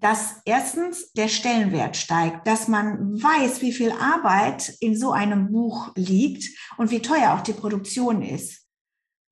Dass 0.00 0.40
erstens 0.44 1.12
der 1.12 1.28
Stellenwert 1.28 1.96
steigt, 1.96 2.46
dass 2.46 2.68
man 2.68 3.22
weiß, 3.22 3.62
wie 3.62 3.72
viel 3.72 3.92
Arbeit 3.92 4.74
in 4.80 4.96
so 4.96 5.12
einem 5.12 5.50
Buch 5.50 5.92
liegt 5.96 6.44
und 6.76 6.90
wie 6.90 7.02
teuer 7.02 7.34
auch 7.34 7.42
die 7.42 7.52
Produktion 7.52 8.22
ist. 8.22 8.66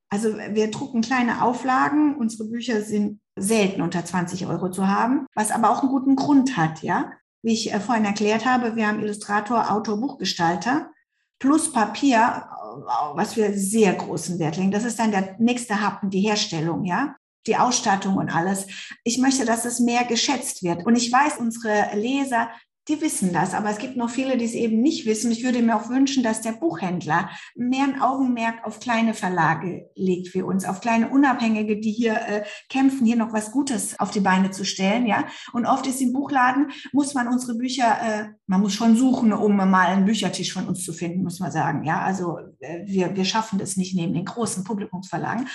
Also 0.08 0.36
wir 0.36 0.70
drucken 0.70 1.02
kleine 1.02 1.42
Auflagen, 1.42 2.16
unsere 2.16 2.48
Bücher 2.48 2.82
sind 2.82 3.20
selten 3.36 3.82
unter 3.82 4.04
20 4.04 4.46
Euro 4.46 4.70
zu 4.70 4.88
haben, 4.88 5.26
was 5.34 5.50
aber 5.50 5.70
auch 5.70 5.82
einen 5.82 5.90
guten 5.90 6.16
Grund 6.16 6.56
hat, 6.56 6.82
ja. 6.82 7.12
Wie 7.42 7.52
ich 7.52 7.72
äh, 7.72 7.80
vorhin 7.80 8.04
erklärt 8.04 8.46
habe, 8.46 8.76
wir 8.76 8.88
haben 8.88 9.00
Illustrator, 9.00 9.70
Autor, 9.70 10.00
Buchgestalter 10.00 10.90
plus 11.38 11.70
Papier, 11.70 12.48
was 13.14 13.36
wir 13.36 13.52
sehr 13.52 13.92
großen 13.92 14.38
Wert 14.38 14.56
legen. 14.56 14.70
Das 14.70 14.84
ist 14.84 14.98
dann 14.98 15.10
der 15.10 15.36
nächste 15.38 15.80
Happen, 15.82 16.08
die 16.08 16.20
Herstellung, 16.20 16.84
ja 16.84 17.14
die 17.46 17.56
Ausstattung 17.56 18.16
und 18.16 18.34
alles. 18.34 18.66
Ich 19.04 19.18
möchte, 19.18 19.44
dass 19.44 19.64
es 19.64 19.80
mehr 19.80 20.04
geschätzt 20.04 20.62
wird. 20.62 20.84
Und 20.86 20.96
ich 20.96 21.12
weiß, 21.12 21.38
unsere 21.38 21.90
Leser 21.94 22.48
die 22.88 23.00
wissen 23.00 23.32
das, 23.32 23.52
aber 23.52 23.70
es 23.70 23.78
gibt 23.78 23.96
noch 23.96 24.10
viele, 24.10 24.36
die 24.36 24.44
es 24.44 24.54
eben 24.54 24.80
nicht 24.80 25.06
wissen. 25.06 25.32
Ich 25.32 25.42
würde 25.42 25.60
mir 25.60 25.74
auch 25.74 25.88
wünschen, 25.88 26.22
dass 26.22 26.40
der 26.40 26.52
Buchhändler 26.52 27.30
mehr 27.56 27.82
ein 27.82 28.00
Augenmerk 28.00 28.64
auf 28.64 28.78
kleine 28.78 29.12
Verlage 29.12 29.90
legt 29.96 30.28
für 30.28 30.46
uns, 30.46 30.64
auf 30.64 30.80
kleine 30.80 31.08
Unabhängige, 31.10 31.80
die 31.80 31.90
hier 31.90 32.14
äh, 32.14 32.44
kämpfen, 32.68 33.04
hier 33.04 33.16
noch 33.16 33.32
was 33.32 33.50
Gutes 33.50 33.98
auf 33.98 34.12
die 34.12 34.20
Beine 34.20 34.52
zu 34.52 34.64
stellen, 34.64 35.06
ja. 35.06 35.26
Und 35.52 35.66
oft 35.66 35.86
ist 35.88 36.00
im 36.00 36.12
Buchladen, 36.12 36.70
muss 36.92 37.14
man 37.14 37.26
unsere 37.26 37.56
Bücher, 37.56 37.98
äh, 38.00 38.28
man 38.46 38.60
muss 38.60 38.74
schon 38.74 38.96
suchen, 38.96 39.32
um 39.32 39.56
mal 39.56 39.88
einen 39.88 40.04
Büchertisch 40.04 40.52
von 40.52 40.68
uns 40.68 40.84
zu 40.84 40.92
finden, 40.92 41.24
muss 41.24 41.40
man 41.40 41.50
sagen, 41.50 41.82
ja. 41.84 42.02
Also 42.02 42.38
äh, 42.60 42.86
wir, 42.86 43.16
wir 43.16 43.24
schaffen 43.24 43.58
das 43.58 43.76
nicht 43.76 43.96
neben 43.96 44.14
den 44.14 44.24
großen 44.24 44.62
Publikumsverlagen. 44.62 45.48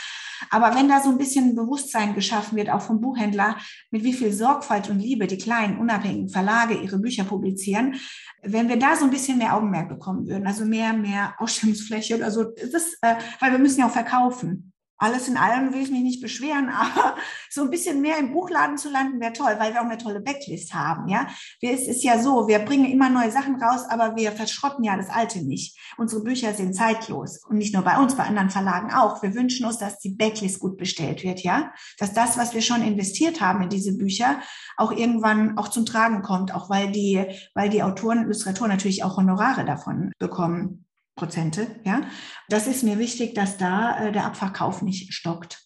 Aber 0.49 0.75
wenn 0.75 0.89
da 0.89 1.01
so 1.01 1.09
ein 1.09 1.17
bisschen 1.17 1.55
Bewusstsein 1.55 2.13
geschaffen 2.13 2.57
wird, 2.57 2.69
auch 2.69 2.81
vom 2.81 3.01
Buchhändler, 3.01 3.57
mit 3.91 4.03
wie 4.03 4.13
viel 4.13 4.31
Sorgfalt 4.33 4.89
und 4.89 4.99
Liebe 4.99 5.27
die 5.27 5.37
kleinen 5.37 5.77
unabhängigen 5.77 6.29
Verlage 6.29 6.75
ihre 6.75 6.99
Bücher 6.99 7.23
publizieren. 7.23 7.95
Wenn 8.41 8.69
wir 8.69 8.77
da 8.77 8.95
so 8.95 9.05
ein 9.05 9.11
bisschen 9.11 9.37
mehr 9.37 9.55
Augenmerk 9.55 9.89
bekommen 9.89 10.27
würden, 10.27 10.47
also 10.47 10.65
mehr, 10.65 10.93
mehr 10.93 11.35
Ausstellungsfläche 11.37 12.15
oder 12.15 12.31
so, 12.31 12.45
das, 12.71 12.97
äh, 13.01 13.15
weil 13.39 13.51
wir 13.51 13.59
müssen 13.59 13.81
ja 13.81 13.87
auch 13.87 13.91
verkaufen 13.91 14.70
alles 15.01 15.27
in 15.27 15.35
allem 15.35 15.73
will 15.73 15.81
ich 15.81 15.89
mich 15.89 16.03
nicht 16.03 16.21
beschweren, 16.21 16.69
aber 16.73 17.15
so 17.49 17.63
ein 17.63 17.69
bisschen 17.69 18.01
mehr 18.01 18.17
im 18.17 18.31
Buchladen 18.31 18.77
zu 18.77 18.89
landen 18.89 19.19
wäre 19.19 19.33
toll, 19.33 19.55
weil 19.57 19.73
wir 19.73 19.81
auch 19.81 19.85
eine 19.85 19.97
tolle 19.97 20.21
Backlist 20.21 20.73
haben. 20.73 21.07
Ja, 21.07 21.27
es 21.61 21.87
ist 21.87 22.03
ja 22.03 22.19
so, 22.19 22.47
wir 22.47 22.59
bringen 22.59 22.85
immer 22.85 23.09
neue 23.09 23.31
Sachen 23.31 23.61
raus, 23.61 23.81
aber 23.89 24.15
wir 24.15 24.31
verschrotten 24.31 24.83
ja 24.83 24.95
das 24.95 25.09
Alte 25.09 25.39
nicht. 25.39 25.77
Unsere 25.97 26.23
Bücher 26.23 26.53
sind 26.53 26.75
zeitlos 26.75 27.43
und 27.47 27.57
nicht 27.57 27.73
nur 27.73 27.83
bei 27.83 27.97
uns, 27.97 28.15
bei 28.15 28.23
anderen 28.23 28.51
Verlagen 28.51 28.93
auch. 28.93 29.21
Wir 29.23 29.33
wünschen 29.33 29.65
uns, 29.65 29.79
dass 29.79 29.99
die 29.99 30.11
Backlist 30.11 30.59
gut 30.59 30.77
bestellt 30.77 31.23
wird, 31.23 31.41
ja, 31.41 31.73
dass 31.97 32.13
das, 32.13 32.37
was 32.37 32.53
wir 32.53 32.61
schon 32.61 32.83
investiert 32.83 33.41
haben 33.41 33.63
in 33.63 33.69
diese 33.69 33.97
Bücher, 33.97 34.39
auch 34.77 34.91
irgendwann 34.91 35.57
auch 35.57 35.69
zum 35.69 35.85
Tragen 35.85 36.21
kommt, 36.21 36.53
auch 36.53 36.69
weil 36.69 36.91
die, 36.91 37.25
weil 37.55 37.69
die 37.69 37.83
Autoren, 37.83 38.23
Illustratoren 38.23 38.69
natürlich 38.69 39.03
auch 39.03 39.17
Honorare 39.17 39.65
davon 39.65 40.11
bekommen. 40.19 40.85
Prozente. 41.15 41.67
Ja, 41.83 42.01
das 42.49 42.67
ist 42.67 42.83
mir 42.83 42.97
wichtig, 42.97 43.35
dass 43.35 43.57
da 43.57 44.07
äh, 44.07 44.11
der 44.11 44.25
Abverkauf 44.25 44.81
nicht 44.81 45.13
stockt. 45.13 45.59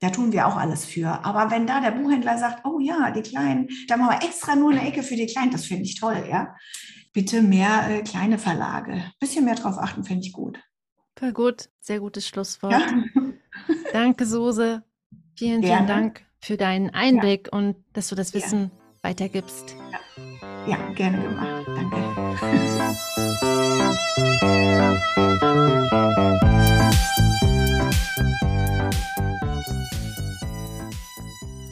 Da 0.00 0.10
tun 0.10 0.32
wir 0.32 0.46
auch 0.46 0.56
alles 0.56 0.84
für. 0.84 1.24
Aber 1.24 1.50
wenn 1.50 1.66
da 1.66 1.80
der 1.80 1.90
Buchhändler 1.90 2.38
sagt, 2.38 2.64
oh 2.64 2.80
ja, 2.80 3.10
die 3.10 3.22
Kleinen, 3.22 3.68
da 3.86 3.96
machen 3.96 4.18
wir 4.18 4.26
extra 4.26 4.56
nur 4.56 4.70
eine 4.70 4.86
Ecke 4.86 5.02
für 5.02 5.16
die 5.16 5.26
Kleinen, 5.26 5.50
das 5.50 5.66
finde 5.66 5.84
ich 5.84 6.00
toll, 6.00 6.26
ja. 6.30 6.54
Bitte 7.12 7.42
mehr 7.42 7.88
äh, 7.90 8.02
kleine 8.02 8.38
Verlage. 8.38 9.04
Bisschen 9.18 9.44
mehr 9.44 9.56
drauf 9.56 9.76
achten, 9.78 10.04
finde 10.04 10.26
ich 10.26 10.32
gut. 10.32 10.58
Voll 11.18 11.32
gut. 11.32 11.68
Sehr 11.80 12.00
gutes 12.00 12.26
Schlusswort. 12.26 12.72
Ja. 12.72 13.04
Danke, 13.92 14.24
Suse. 14.24 14.84
Vielen, 15.36 15.62
vielen 15.62 15.86
Dank 15.86 16.24
für 16.40 16.56
deinen 16.56 16.90
Einblick 16.90 17.48
ja. 17.52 17.58
und 17.58 17.76
dass 17.92 18.08
du 18.08 18.14
das 18.14 18.32
Wissen 18.32 18.70
ja. 18.72 19.10
weitergibst. 19.10 19.76
Ja, 20.66 20.76
gerne 20.94 21.22
gemacht. 21.22 21.66
Danke. 21.66 22.09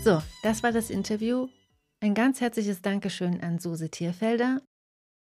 So, 0.04 0.22
das 0.42 0.62
war 0.62 0.72
das 0.72 0.90
Interview. 0.90 1.48
Ein 2.00 2.14
ganz 2.14 2.40
herzliches 2.40 2.80
Dankeschön 2.80 3.42
an 3.42 3.58
Suse 3.58 3.90
Tierfelder. 3.90 4.62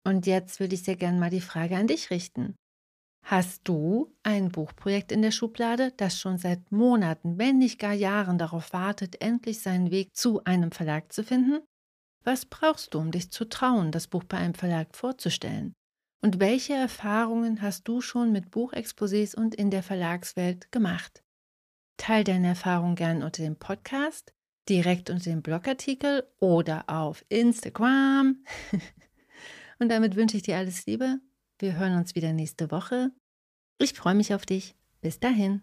Und 0.06 0.26
jetzt 0.26 0.58
würde 0.58 0.74
ich 0.74 0.82
sehr 0.82 0.96
gerne 0.96 1.18
mal 1.18 1.30
die 1.30 1.40
Frage 1.40 1.76
an 1.76 1.86
dich 1.86 2.10
richten. 2.10 2.56
Hast 3.26 3.68
du 3.68 4.16
ein 4.22 4.50
Buchprojekt 4.50 5.12
in 5.12 5.22
der 5.22 5.30
Schublade, 5.30 5.92
das 5.96 6.18
schon 6.18 6.38
seit 6.38 6.72
Monaten, 6.72 7.38
wenn 7.38 7.58
nicht 7.58 7.78
gar 7.78 7.92
Jahren 7.92 8.38
darauf 8.38 8.72
wartet, 8.72 9.20
endlich 9.20 9.60
seinen 9.60 9.90
Weg 9.90 10.16
zu 10.16 10.42
einem 10.44 10.72
Verlag 10.72 11.12
zu 11.12 11.22
finden? 11.22 11.60
Was 12.24 12.46
brauchst 12.46 12.94
du, 12.94 12.98
um 12.98 13.10
dich 13.10 13.30
zu 13.30 13.48
trauen, 13.48 13.92
das 13.92 14.06
Buch 14.06 14.24
bei 14.24 14.36
einem 14.36 14.54
Verlag 14.54 14.94
vorzustellen? 14.94 15.72
Und 16.22 16.38
welche 16.38 16.74
Erfahrungen 16.74 17.62
hast 17.62 17.88
du 17.88 18.00
schon 18.00 18.30
mit 18.30 18.50
Buchexposés 18.50 19.34
und 19.34 19.54
in 19.54 19.70
der 19.70 19.82
Verlagswelt 19.82 20.70
gemacht? 20.70 21.22
Teil 21.96 22.24
deine 22.24 22.48
Erfahrung 22.48 22.94
gern 22.94 23.22
unter 23.22 23.42
dem 23.42 23.56
Podcast 23.56 24.34
direkt 24.70 25.10
unter 25.10 25.30
dem 25.30 25.42
Blogartikel 25.42 26.24
oder 26.38 26.84
auf 26.86 27.24
Instagram. 27.28 28.44
Und 29.78 29.88
damit 29.88 30.14
wünsche 30.14 30.36
ich 30.36 30.44
dir 30.44 30.56
alles 30.56 30.86
Liebe. 30.86 31.18
Wir 31.58 31.76
hören 31.76 31.96
uns 31.96 32.14
wieder 32.14 32.32
nächste 32.32 32.70
Woche. 32.70 33.10
Ich 33.78 33.94
freue 33.94 34.14
mich 34.14 34.34
auf 34.34 34.46
dich. 34.46 34.76
Bis 35.00 35.18
dahin. 35.18 35.62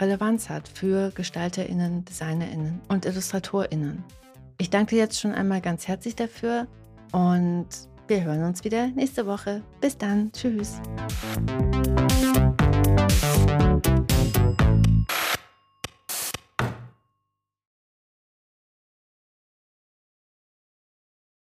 Relevanz 0.00 0.48
hat 0.48 0.68
für 0.68 1.10
Gestalterinnen, 1.10 2.04
Designerinnen 2.04 2.80
und 2.88 3.04
Illustratorinnen. 3.04 4.04
Ich 4.58 4.70
danke 4.70 4.94
dir 4.94 5.02
jetzt 5.02 5.20
schon 5.20 5.34
einmal 5.34 5.60
ganz 5.60 5.86
herzlich 5.88 6.16
dafür 6.16 6.66
und 7.12 7.68
wir 8.06 8.24
hören 8.24 8.44
uns 8.44 8.64
wieder 8.64 8.88
nächste 8.88 9.26
Woche. 9.26 9.62
Bis 9.80 9.96
dann. 9.98 10.32
Tschüss. 10.32 10.80